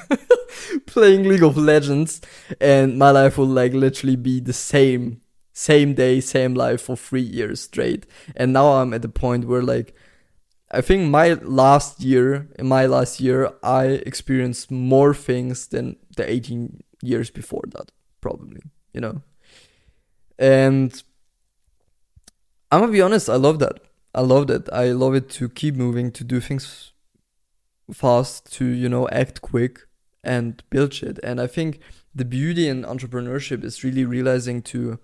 playing 0.85 1.23
League 1.23 1.43
of 1.43 1.57
Legends 1.57 2.21
and 2.61 2.97
my 2.97 3.11
life 3.11 3.37
would 3.37 3.49
like 3.49 3.73
literally 3.73 4.15
be 4.15 4.39
the 4.39 4.53
same 4.53 5.21
same 5.53 5.93
day 5.93 6.19
same 6.19 6.53
life 6.53 6.81
for 6.81 6.95
3 6.95 7.21
years 7.21 7.61
straight. 7.61 8.05
And 8.35 8.53
now 8.53 8.67
I'm 8.73 8.93
at 8.93 9.01
the 9.01 9.09
point 9.09 9.45
where 9.47 9.63
like 9.63 9.95
I 10.71 10.81
think 10.81 11.09
my 11.09 11.33
last 11.33 12.01
year 12.01 12.49
in 12.59 12.67
my 12.67 12.85
last 12.85 13.19
year 13.19 13.53
I 13.63 13.85
experienced 14.05 14.71
more 14.71 15.13
things 15.13 15.67
than 15.67 15.95
the 16.17 16.29
18 16.29 16.81
years 17.05 17.29
before 17.29 17.63
that 17.75 17.91
probably, 18.21 18.61
you 18.93 19.01
know. 19.01 19.21
And 20.37 20.91
I'm 22.71 22.81
gonna 22.81 22.91
be 22.91 23.01
honest, 23.01 23.29
I 23.29 23.35
love 23.35 23.59
that. 23.59 23.79
I 24.13 24.21
love 24.21 24.47
that. 24.47 24.71
I 24.73 24.91
love 24.91 25.13
it 25.13 25.29
to 25.31 25.49
keep 25.49 25.75
moving, 25.75 26.11
to 26.11 26.23
do 26.23 26.39
things 26.39 26.91
fast, 27.93 28.51
to, 28.53 28.65
you 28.65 28.89
know, 28.89 29.07
act 29.09 29.41
quick 29.41 29.81
and 30.23 30.63
build 30.69 30.93
shit. 30.93 31.19
And 31.21 31.39
I 31.39 31.47
think 31.47 31.79
the 32.13 32.25
beauty 32.25 32.67
in 32.67 32.83
entrepreneurship 32.83 33.63
is 33.63 33.83
really 33.83 34.05
realizing 34.05 34.61
to 34.63 34.99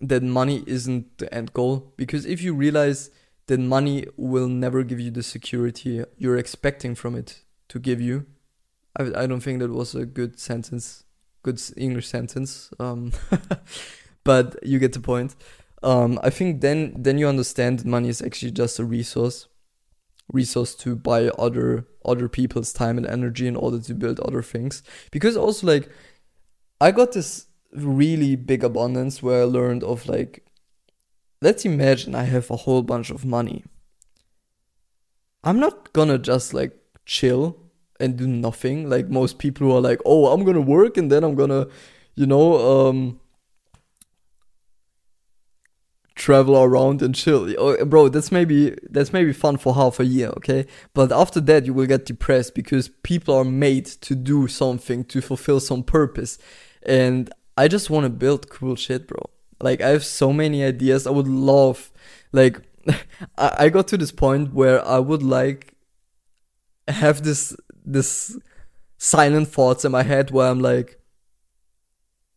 that 0.00 0.22
money 0.22 0.64
isn't 0.66 1.18
the 1.18 1.32
end 1.32 1.52
goal. 1.52 1.92
Because 1.96 2.26
if 2.26 2.42
you 2.42 2.54
realize 2.54 3.10
that 3.46 3.60
money 3.60 4.06
will 4.16 4.48
never 4.48 4.82
give 4.82 4.98
you 4.98 5.10
the 5.10 5.22
security 5.22 6.04
you're 6.16 6.38
expecting 6.38 6.94
from 6.94 7.14
it 7.14 7.42
to 7.68 7.78
give 7.78 8.00
you, 8.00 8.26
I, 8.96 9.22
I 9.22 9.26
don't 9.26 9.40
think 9.40 9.60
that 9.60 9.70
was 9.70 9.94
a 9.94 10.06
good 10.06 10.38
sentence 10.38 11.04
good 11.42 11.60
English 11.76 12.08
sentence, 12.08 12.70
um, 12.78 13.12
but 14.24 14.56
you 14.62 14.78
get 14.78 14.92
the 14.92 15.00
point. 15.00 15.34
Um, 15.82 16.20
I 16.22 16.30
think 16.30 16.60
then 16.60 16.94
then 16.96 17.18
you 17.18 17.26
understand 17.26 17.80
that 17.80 17.86
money 17.86 18.08
is 18.08 18.22
actually 18.22 18.52
just 18.52 18.78
a 18.78 18.84
resource, 18.84 19.48
resource 20.32 20.74
to 20.76 20.94
buy 20.94 21.28
other 21.38 21.86
other 22.04 22.28
people's 22.28 22.72
time 22.72 22.98
and 22.98 23.06
energy 23.06 23.46
in 23.46 23.56
order 23.56 23.80
to 23.80 23.94
build 23.94 24.20
other 24.20 24.42
things. 24.42 24.82
Because 25.10 25.36
also 25.36 25.66
like, 25.66 25.90
I 26.80 26.92
got 26.92 27.12
this 27.12 27.46
really 27.72 28.36
big 28.36 28.62
abundance 28.62 29.22
where 29.22 29.42
I 29.42 29.44
learned 29.44 29.82
of 29.82 30.06
like, 30.06 30.44
let's 31.40 31.64
imagine 31.64 32.14
I 32.14 32.24
have 32.24 32.50
a 32.50 32.56
whole 32.56 32.82
bunch 32.82 33.10
of 33.10 33.24
money. 33.24 33.64
I'm 35.42 35.58
not 35.58 35.92
gonna 35.92 36.18
just 36.18 36.54
like 36.54 36.78
chill 37.04 37.61
and 38.02 38.16
do 38.16 38.26
nothing. 38.26 38.90
Like 38.90 39.08
most 39.08 39.38
people 39.38 39.68
who 39.68 39.76
are 39.76 39.80
like, 39.80 40.00
oh, 40.04 40.26
I'm 40.26 40.44
gonna 40.44 40.60
work 40.60 40.96
and 40.96 41.10
then 41.10 41.22
I'm 41.24 41.36
gonna, 41.36 41.68
you 42.16 42.26
know, 42.26 42.88
um, 42.88 43.20
travel 46.16 46.56
around 46.60 47.00
and 47.00 47.14
chill. 47.14 47.54
Oh, 47.56 47.84
bro, 47.84 48.08
that's 48.08 48.32
maybe 48.32 48.76
that's 48.90 49.12
maybe 49.12 49.32
fun 49.32 49.56
for 49.56 49.74
half 49.74 50.00
a 50.00 50.04
year, 50.04 50.28
okay? 50.38 50.66
But 50.94 51.12
after 51.12 51.40
that, 51.42 51.64
you 51.64 51.72
will 51.72 51.86
get 51.86 52.04
depressed 52.04 52.54
because 52.54 52.88
people 53.02 53.34
are 53.34 53.44
made 53.44 53.86
to 53.86 54.14
do 54.14 54.48
something 54.48 55.04
to 55.04 55.20
fulfill 55.20 55.60
some 55.60 55.84
purpose, 55.84 56.38
and 56.82 57.30
I 57.56 57.68
just 57.68 57.88
want 57.88 58.04
to 58.04 58.10
build 58.10 58.50
cool 58.50 58.74
shit, 58.74 59.06
bro. 59.06 59.30
Like 59.60 59.80
I 59.80 59.90
have 59.90 60.04
so 60.04 60.32
many 60.32 60.64
ideas. 60.64 61.06
I 61.06 61.10
would 61.10 61.28
love, 61.28 61.92
like, 62.32 62.60
I 63.38 63.68
got 63.68 63.86
to 63.88 63.96
this 63.96 64.10
point 64.10 64.52
where 64.52 64.84
I 64.84 64.98
would 64.98 65.22
like 65.22 65.74
have 66.88 67.22
this 67.22 67.56
this 67.84 68.38
silent 68.98 69.48
thoughts 69.48 69.84
in 69.84 69.92
my 69.92 70.02
head 70.02 70.30
where 70.30 70.48
I'm 70.48 70.60
like, 70.60 70.98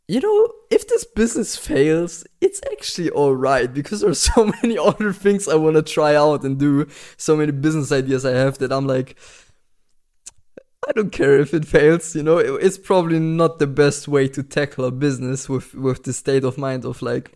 you 0.08 0.19
know, 0.19 0.51
if 0.69 0.88
this 0.88 1.03
business 1.03 1.58
fails, 1.58 2.25
it's 2.41 2.62
actually 2.71 3.10
alright 3.12 3.73
because 3.73 4.01
there's 4.01 4.19
so 4.19 4.51
many 4.63 4.77
other 4.77 5.13
things 5.13 5.47
I 5.47 5.55
want 5.55 5.75
to 5.75 5.81
try 5.81 6.15
out 6.15 6.43
and 6.43 6.60
do, 6.60 6.88
so 7.17 7.36
many 7.36 7.51
business 7.51 7.91
ideas 7.91 8.25
I 8.25 8.31
have 8.31 8.58
that 8.60 8.71
I'm 8.71 8.88
like, 8.88 9.15
I 10.88 10.91
don't 10.91 11.12
care 11.12 11.39
if 11.39 11.53
it 11.53 11.65
fails, 11.65 12.15
you 12.15 12.21
know, 12.21 12.38
it's 12.38 12.77
probably 12.77 13.19
not 13.19 13.58
the 13.58 13.65
best 13.65 14.08
way 14.08 14.27
to 14.27 14.43
tackle 14.43 14.86
a 14.86 14.91
business 14.91 15.49
with, 15.49 15.73
with 15.73 16.03
the 16.03 16.13
state 16.13 16.43
of 16.43 16.60
mind 16.60 16.86
of 16.86 17.01
like, 17.01 17.31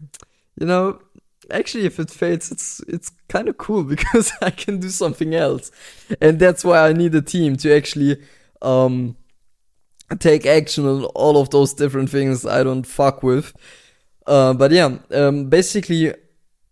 you 0.60 0.68
know, 0.68 1.02
actually 1.52 1.86
if 1.86 2.00
it 2.00 2.10
fails 2.10 2.52
it's 2.52 2.82
it's 2.88 3.12
kind 3.28 3.48
of 3.48 3.58
cool 3.58 3.84
because 3.96 4.32
i 4.42 4.50
can 4.50 4.80
do 4.80 4.90
something 4.90 5.36
else. 5.36 5.72
And 6.22 6.40
that's 6.40 6.64
why 6.64 6.88
i 6.88 6.94
need 6.94 7.14
a 7.16 7.22
team 7.22 7.56
to 7.58 7.76
actually 7.76 8.18
um 8.62 9.16
take 10.20 10.46
action 10.46 10.86
on 10.86 11.04
all 11.06 11.40
of 11.40 11.50
those 11.52 11.74
different 11.74 12.10
things 12.10 12.46
i 12.46 12.64
don't 12.64 12.86
fuck 12.86 13.24
with. 13.24 13.54
Uh, 14.28 14.54
but 14.54 14.72
yeah 14.72 14.98
um, 15.12 15.50
basically 15.50 16.14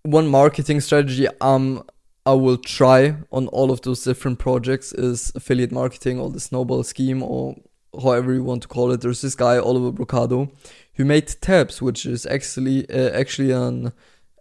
one 0.03 0.27
marketing 0.27 0.79
strategy 0.79 1.27
um 1.41 1.83
i 2.25 2.33
will 2.33 2.57
try 2.57 3.15
on 3.31 3.47
all 3.47 3.71
of 3.71 3.81
those 3.81 4.03
different 4.03 4.37
projects 4.37 4.93
is 4.93 5.31
affiliate 5.35 5.71
marketing 5.71 6.19
or 6.19 6.29
the 6.29 6.39
snowball 6.39 6.83
scheme 6.83 7.23
or 7.23 7.55
however 8.01 8.33
you 8.33 8.43
want 8.43 8.61
to 8.63 8.67
call 8.67 8.91
it. 8.91 9.01
There's 9.01 9.21
this 9.21 9.35
guy 9.35 9.57
oliver 9.57 9.91
brocado 9.91 10.51
who 10.95 11.05
made 11.05 11.27
tabs 11.41 11.81
which 11.81 12.05
is 12.05 12.25
actually 12.25 12.89
uh, 12.89 13.09
actually 13.11 13.51
an 13.51 13.91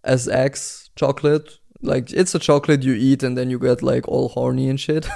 SX 0.07 0.91
chocolate. 0.97 1.59
Like 1.83 2.13
it's 2.13 2.35
a 2.35 2.39
chocolate 2.39 2.83
you 2.83 2.95
eat 2.95 3.23
and 3.23 3.37
then 3.37 3.51
you 3.51 3.59
get 3.59 3.83
like 3.83 4.09
all 4.09 4.29
horny 4.29 4.69
and 4.69 4.81
shit. 4.81 5.07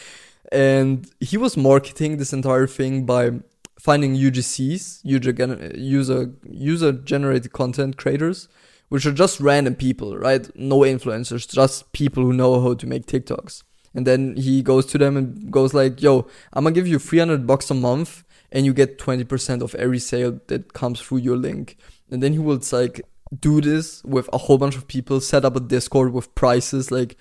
and 0.52 1.10
he 1.20 1.36
was 1.36 1.56
marketing 1.56 2.16
this 2.16 2.32
entire 2.32 2.66
thing 2.66 3.04
by 3.04 3.32
finding 3.78 4.16
UGCs, 4.16 5.00
user 5.02 5.76
user 5.76 6.32
user 6.48 6.92
generated 6.92 7.52
content 7.52 7.96
creators, 7.96 8.48
which 8.88 9.04
are 9.06 9.12
just 9.12 9.40
random 9.40 9.74
people, 9.74 10.16
right? 10.16 10.48
No 10.56 10.78
influencers, 10.80 11.50
just 11.50 11.92
people 11.92 12.22
who 12.22 12.32
know 12.32 12.60
how 12.60 12.74
to 12.74 12.86
make 12.86 13.06
TikToks. 13.06 13.62
And 13.94 14.06
then 14.06 14.36
he 14.36 14.62
goes 14.62 14.86
to 14.86 14.98
them 14.98 15.16
and 15.16 15.50
goes 15.50 15.74
like, 15.74 16.02
"Yo, 16.02 16.26
I'm 16.52 16.64
gonna 16.64 16.74
give 16.74 16.88
you 16.88 16.98
300 16.98 17.46
bucks 17.46 17.70
a 17.70 17.74
month, 17.74 18.24
and 18.50 18.66
you 18.66 18.72
get 18.72 18.98
20% 18.98 19.62
of 19.62 19.74
every 19.74 19.98
sale 19.98 20.40
that 20.48 20.72
comes 20.72 21.00
through 21.00 21.18
your 21.18 21.36
link." 21.36 21.76
And 22.10 22.22
then 22.22 22.32
he 22.32 22.38
will 22.38 22.60
like 22.72 23.02
do 23.40 23.60
this 23.60 24.02
with 24.04 24.28
a 24.32 24.38
whole 24.38 24.58
bunch 24.58 24.76
of 24.76 24.86
people, 24.86 25.20
set 25.20 25.44
up 25.44 25.56
a 25.56 25.60
Discord 25.60 26.12
with 26.12 26.34
prices 26.34 26.90
like 26.90 27.16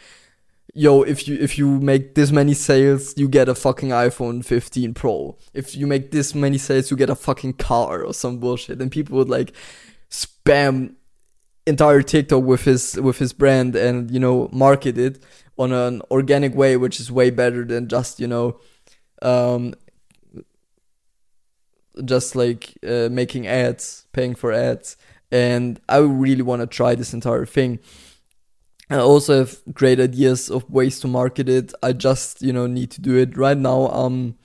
yo, 0.74 1.04
if 1.04 1.28
you 1.28 1.38
if 1.40 1.58
you 1.58 1.80
make 1.80 2.16
this 2.16 2.32
many 2.32 2.54
sales, 2.54 3.14
you 3.18 3.28
get 3.28 3.48
a 3.48 3.56
fucking 3.56 3.90
iPhone 3.90 4.44
15 4.44 4.94
Pro. 4.94 5.38
If 5.54 5.76
you 5.76 5.88
make 5.88 6.12
this 6.12 6.34
many 6.36 6.58
sales, 6.58 6.92
you 6.92 6.98
get 6.98 7.10
a 7.10 7.16
fucking 7.16 7.54
car 7.54 8.04
or 8.04 8.14
some 8.14 8.40
bullshit. 8.40 8.82
And 8.82 8.92
people 8.92 9.18
would 9.18 9.30
like 9.30 9.54
spam 10.10 10.96
entire 11.66 12.02
TikTok 12.02 12.44
with 12.44 12.66
his 12.66 13.00
with 13.00 13.20
his 13.20 13.34
brand 13.34 13.76
and 13.76 14.12
you 14.12 14.20
know 14.20 14.50
market 14.52 14.98
it 14.98 15.24
on 15.58 15.72
an 15.72 16.02
organic 16.12 16.56
way, 16.56 16.78
which 16.78 17.00
is 17.00 17.12
way 17.12 17.30
better 17.30 17.64
than 17.64 17.88
just 17.88 18.20
you 18.20 18.28
know, 18.28 18.60
um, 19.22 19.74
just 22.04 22.36
like 22.36 22.74
uh, 22.88 23.10
making 23.12 23.48
ads, 23.48 24.06
paying 24.14 24.36
for 24.36 24.52
ads. 24.52 24.98
And 25.34 25.82
I 25.90 25.98
really 25.98 26.44
want 26.44 26.62
to 26.62 26.68
try 26.68 26.94
this 26.94 27.12
entire 27.12 27.48
thing. 27.48 27.80
I 28.92 28.98
also 28.98 29.40
have 29.40 29.58
great 29.74 30.00
ideas 30.00 30.52
of 30.52 30.70
ways 30.70 31.00
to 31.00 31.08
market 31.08 31.50
it. 31.50 31.74
I 31.82 31.94
just, 31.94 32.44
you 32.44 32.54
know, 32.54 32.68
need 32.68 32.92
to 32.92 33.02
do 33.02 33.18
it 33.18 33.36
right 33.36 33.58
now. 33.58 33.88
Um, 33.88 34.36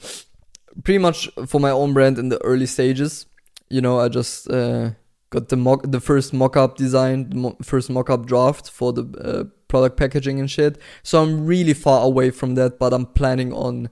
pretty 0.82 0.96
much 0.96 1.28
for 1.46 1.60
my 1.60 1.70
own 1.70 1.92
brand 1.92 2.18
in 2.18 2.30
the 2.30 2.42
early 2.42 2.64
stages. 2.64 3.26
You 3.68 3.82
know, 3.82 4.00
I 4.00 4.08
just 4.08 4.50
uh, 4.50 4.92
got 5.28 5.50
the 5.50 5.56
mock, 5.56 5.82
the 5.84 6.00
first 6.00 6.32
mock-up 6.32 6.78
design, 6.78 7.30
mo- 7.34 7.58
first 7.62 7.90
mock-up 7.90 8.24
draft 8.24 8.70
for 8.70 8.94
the 8.94 9.04
uh, 9.22 9.44
product 9.68 9.98
packaging 9.98 10.40
and 10.40 10.50
shit. 10.50 10.80
So 11.02 11.22
I'm 11.22 11.44
really 11.44 11.74
far 11.74 12.02
away 12.02 12.30
from 12.30 12.54
that, 12.54 12.78
but 12.78 12.94
I'm 12.94 13.04
planning 13.04 13.52
on 13.52 13.90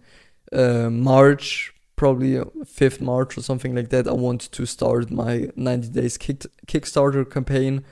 uh, 0.51 0.89
March, 0.89 1.75
probably 1.97 2.35
5th 2.35 3.01
March 3.01 3.37
or 3.37 3.43
something 3.43 3.75
like 3.75 3.89
that. 3.89 4.07
I 4.07 4.13
want 4.13 4.53
to 4.53 4.67
start 4.67 5.11
my 5.11 5.51
90 5.57 5.89
days 5.89 6.17
kick- 6.19 6.47
Kickstarter 6.67 7.29
campaign 7.29 7.85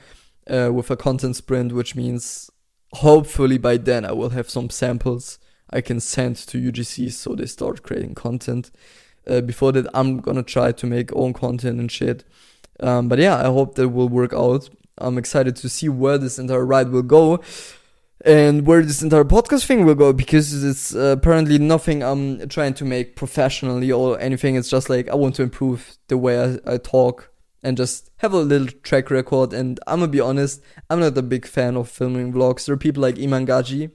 uh, 0.49 0.71
with 0.71 0.89
a 0.91 0.95
content 0.95 1.35
sprint, 1.35 1.73
which 1.73 1.95
means 1.95 2.49
hopefully 2.93 3.57
by 3.57 3.77
then 3.77 4.05
I 4.05 4.11
will 4.11 4.29
have 4.29 4.49
some 4.49 4.69
samples 4.69 5.39
I 5.69 5.81
can 5.81 5.99
send 5.99 6.35
to 6.37 6.57
UGC 6.59 7.11
so 7.11 7.35
they 7.35 7.47
start 7.47 7.83
creating 7.83 8.15
content. 8.15 8.71
Uh, 9.27 9.41
before 9.41 9.71
that, 9.71 9.87
I'm 9.93 10.19
gonna 10.19 10.43
try 10.43 10.71
to 10.71 10.85
make 10.85 11.13
own 11.15 11.33
content 11.33 11.79
and 11.79 11.91
shit. 11.91 12.23
Um, 12.79 13.07
but 13.07 13.19
yeah, 13.19 13.37
I 13.37 13.45
hope 13.45 13.75
that 13.75 13.89
will 13.89 14.09
work 14.09 14.33
out. 14.33 14.69
I'm 14.97 15.17
excited 15.17 15.55
to 15.57 15.69
see 15.69 15.89
where 15.89 16.17
this 16.17 16.37
entire 16.37 16.65
ride 16.65 16.89
will 16.89 17.01
go 17.01 17.41
and 18.25 18.65
where 18.65 18.81
this 18.81 19.03
entire 19.03 19.23
podcast 19.23 19.65
thing 19.65 19.85
will 19.85 19.95
go 19.95 20.11
because 20.11 20.63
it's 20.63 20.95
uh, 20.95 21.15
apparently 21.17 21.59
nothing 21.59 22.01
I'm 22.01 22.49
trying 22.49 22.73
to 22.75 22.85
make 22.85 23.15
professionally 23.15 23.91
or 23.91 24.19
anything. 24.19 24.55
It's 24.55 24.69
just 24.69 24.89
like 24.89 25.07
I 25.09 25.15
want 25.15 25.35
to 25.35 25.43
improve 25.43 25.97
the 26.07 26.17
way 26.17 26.41
I, 26.43 26.73
I 26.73 26.77
talk 26.77 27.31
and 27.61 27.77
just 27.77 28.09
have 28.17 28.33
a 28.33 28.37
little 28.37 28.67
track 28.81 29.11
record. 29.11 29.53
And 29.53 29.79
I'm 29.85 29.99
gonna 29.99 30.11
be 30.11 30.19
honest, 30.19 30.61
I'm 30.89 30.99
not 30.99 31.17
a 31.17 31.21
big 31.21 31.45
fan 31.45 31.77
of 31.77 31.87
filming 31.87 32.33
vlogs. 32.33 32.65
There 32.65 32.73
are 32.73 32.77
people 32.77 33.03
like 33.03 33.19
Iman 33.19 33.45
Gadzhi 33.45 33.91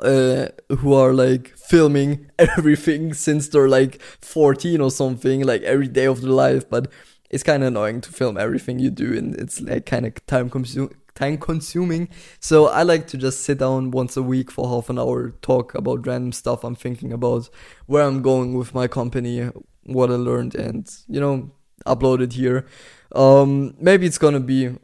uh, 0.00 0.48
who 0.78 0.92
are 0.92 1.14
like 1.14 1.56
filming 1.56 2.30
everything 2.38 3.14
since 3.14 3.48
they're 3.48 3.68
like 3.68 4.00
14 4.20 4.82
or 4.82 4.90
something, 4.90 5.42
like 5.42 5.62
every 5.62 5.88
day 5.88 6.04
of 6.04 6.20
their 6.20 6.30
life. 6.30 6.68
But 6.68 6.92
it's 7.30 7.42
kind 7.42 7.62
of 7.62 7.68
annoying 7.68 8.02
to 8.02 8.12
film 8.12 8.36
everything 8.36 8.78
you 8.78 8.90
do, 8.90 9.16
and 9.16 9.34
it's 9.36 9.60
like 9.62 9.86
kind 9.86 10.04
of 10.04 10.26
time 10.26 10.50
consuming. 10.50 10.94
Time 11.16 11.38
consuming, 11.38 12.08
so 12.38 12.68
I 12.68 12.82
like 12.82 13.06
to 13.08 13.16
just 13.16 13.40
sit 13.40 13.58
down 13.58 13.90
once 13.90 14.16
a 14.16 14.22
week 14.22 14.50
for 14.50 14.68
half 14.68 14.90
an 14.90 14.98
hour, 14.98 15.30
talk 15.40 15.74
about 15.74 16.06
random 16.06 16.30
stuff 16.30 16.62
I'm 16.62 16.76
thinking 16.76 17.10
about, 17.12 17.48
where 17.86 18.02
I'm 18.04 18.20
going 18.20 18.52
with 18.52 18.74
my 18.74 18.86
company, 18.86 19.50
what 19.84 20.10
I 20.10 20.14
learned, 20.14 20.54
and 20.54 20.88
you 21.08 21.18
know, 21.18 21.50
upload 21.86 22.20
it 22.20 22.34
here. 22.34 22.66
Um, 23.12 23.74
maybe 23.80 24.06
it's 24.06 24.18
gonna 24.18 24.40
be 24.40 24.76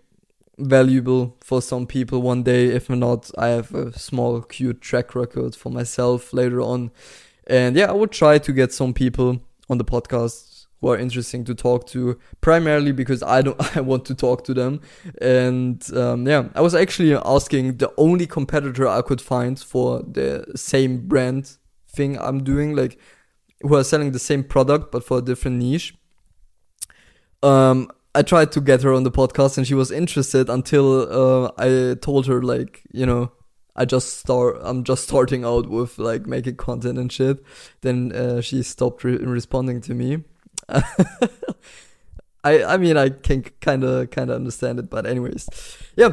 valuable 0.59 1.37
for 1.41 1.61
some 1.61 1.87
people 1.87 2.23
one 2.23 2.43
day. 2.43 2.67
If 2.67 2.89
not, 2.89 3.31
I 3.37 3.49
have 3.49 3.75
a 3.75 3.93
small, 3.99 4.41
cute 4.41 4.81
track 4.81 5.15
record 5.15 5.55
for 5.55 5.71
myself 5.71 6.33
later 6.33 6.61
on. 6.61 6.93
And 7.47 7.77
yeah, 7.77 7.91
I 7.91 7.93
would 7.93 8.13
try 8.13 8.39
to 8.39 8.53
get 8.53 8.73
some 8.73 8.95
people 8.95 9.41
on 9.69 9.79
the 9.79 9.85
podcast 9.85 10.52
who 10.83 10.89
are 10.91 10.99
interesting 10.99 11.45
to 11.45 11.55
talk 11.55 11.87
to, 11.87 12.19
primarily 12.43 12.93
because 12.93 13.23
I 13.23 13.41
don't, 13.41 13.77
I 13.77 13.81
want 13.81 14.05
to 14.07 14.15
talk 14.15 14.45
to 14.45 14.53
them. 14.53 14.83
And 15.23 15.83
um, 15.97 16.27
yeah, 16.27 16.49
I 16.55 16.61
was 16.61 16.75
actually 16.75 17.15
asking 17.15 17.79
the 17.79 17.91
only 17.97 18.27
competitor 18.27 18.87
I 18.87 19.01
could 19.01 19.23
find 19.23 19.59
for 19.59 20.03
the 20.03 20.45
same 20.55 21.07
brand 21.07 21.57
thing 21.89 22.19
I'm 22.19 22.45
doing, 22.45 22.77
like 22.77 22.99
who 23.63 23.77
are 23.77 23.85
selling 23.85 24.13
the 24.13 24.19
same 24.19 24.45
product 24.45 24.93
but 24.93 25.05
for 25.05 25.19
a 25.19 25.23
different 25.23 25.59
niche. 25.59 25.95
Um, 27.43 27.91
I 28.15 28.23
tried 28.23 28.53
to 28.53 28.61
get 28.61 28.83
her 28.83 28.93
on 28.93 29.05
the 29.05 29.11
podcast 29.11 29.57
and 29.57 29.67
she 29.67 29.75
was 29.75 29.91
interested 29.91 30.51
until 30.51 31.47
uh, 31.47 31.51
I 31.57 31.95
told 31.95 32.27
her 32.27 32.43
like 32.43 32.83
you 32.93 33.07
know 33.07 33.33
I 33.75 33.85
just 33.85 34.19
start 34.19 34.59
I'm 34.61 34.85
just 34.85 35.05
starting 35.05 35.45
out 35.45 35.69
with 35.69 35.99
like 35.99 36.27
making 36.27 36.57
content 36.57 36.99
and 36.99 37.11
shit. 37.11 37.43
Then 37.81 38.13
uh, 38.13 38.41
she 38.41 38.63
stopped 38.63 39.05
re- 39.05 39.17
responding 39.17 39.81
to 39.83 39.95
me. 39.95 40.25
I 42.45 42.65
I 42.65 42.77
mean 42.77 42.97
I 42.97 43.11
can 43.11 43.43
kind 43.61 43.85
of 43.85 44.11
kind 44.11 44.31
of 44.31 44.37
understand 44.37 44.79
it, 44.79 44.91
but 44.91 45.07
anyways, 45.07 45.49
yeah. 45.97 46.11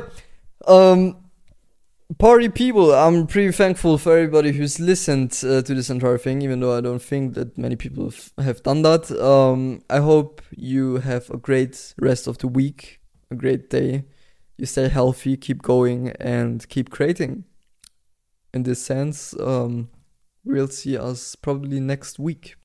Um, 0.67 1.29
party 2.17 2.49
people, 2.49 2.93
I'm 2.93 3.27
pretty 3.27 3.51
thankful 3.51 3.97
for 3.97 4.13
everybody 4.17 4.51
who's 4.51 4.79
listened 4.79 5.31
uh, 5.43 5.61
to 5.61 5.73
this 5.73 5.89
entire 5.89 6.17
thing, 6.17 6.41
even 6.41 6.59
though 6.59 6.75
I 6.75 6.81
don't 6.81 7.01
think 7.01 7.35
that 7.35 7.57
many 7.57 7.75
people 7.75 8.11
have 8.37 8.63
done 8.63 8.81
that. 8.81 9.11
Um, 9.11 9.81
I 9.89 9.99
hope 9.99 10.41
you 10.55 10.97
have 10.97 11.29
a 11.29 11.37
great 11.37 11.93
rest 11.97 12.27
of 12.27 12.39
the 12.39 12.47
week, 12.47 12.99
a 13.29 13.35
great 13.35 13.69
day. 13.69 14.05
You 14.57 14.65
stay 14.65 14.89
healthy, 14.89 15.37
keep 15.37 15.61
going, 15.61 16.09
and 16.19 16.67
keep 16.67 16.89
creating. 16.89 17.45
In 18.53 18.63
this 18.63 18.81
sense, 18.81 19.33
um, 19.39 19.89
we'll 20.43 20.67
see 20.67 20.97
us 20.97 21.35
probably 21.35 21.79
next 21.79 22.19
week. 22.19 22.55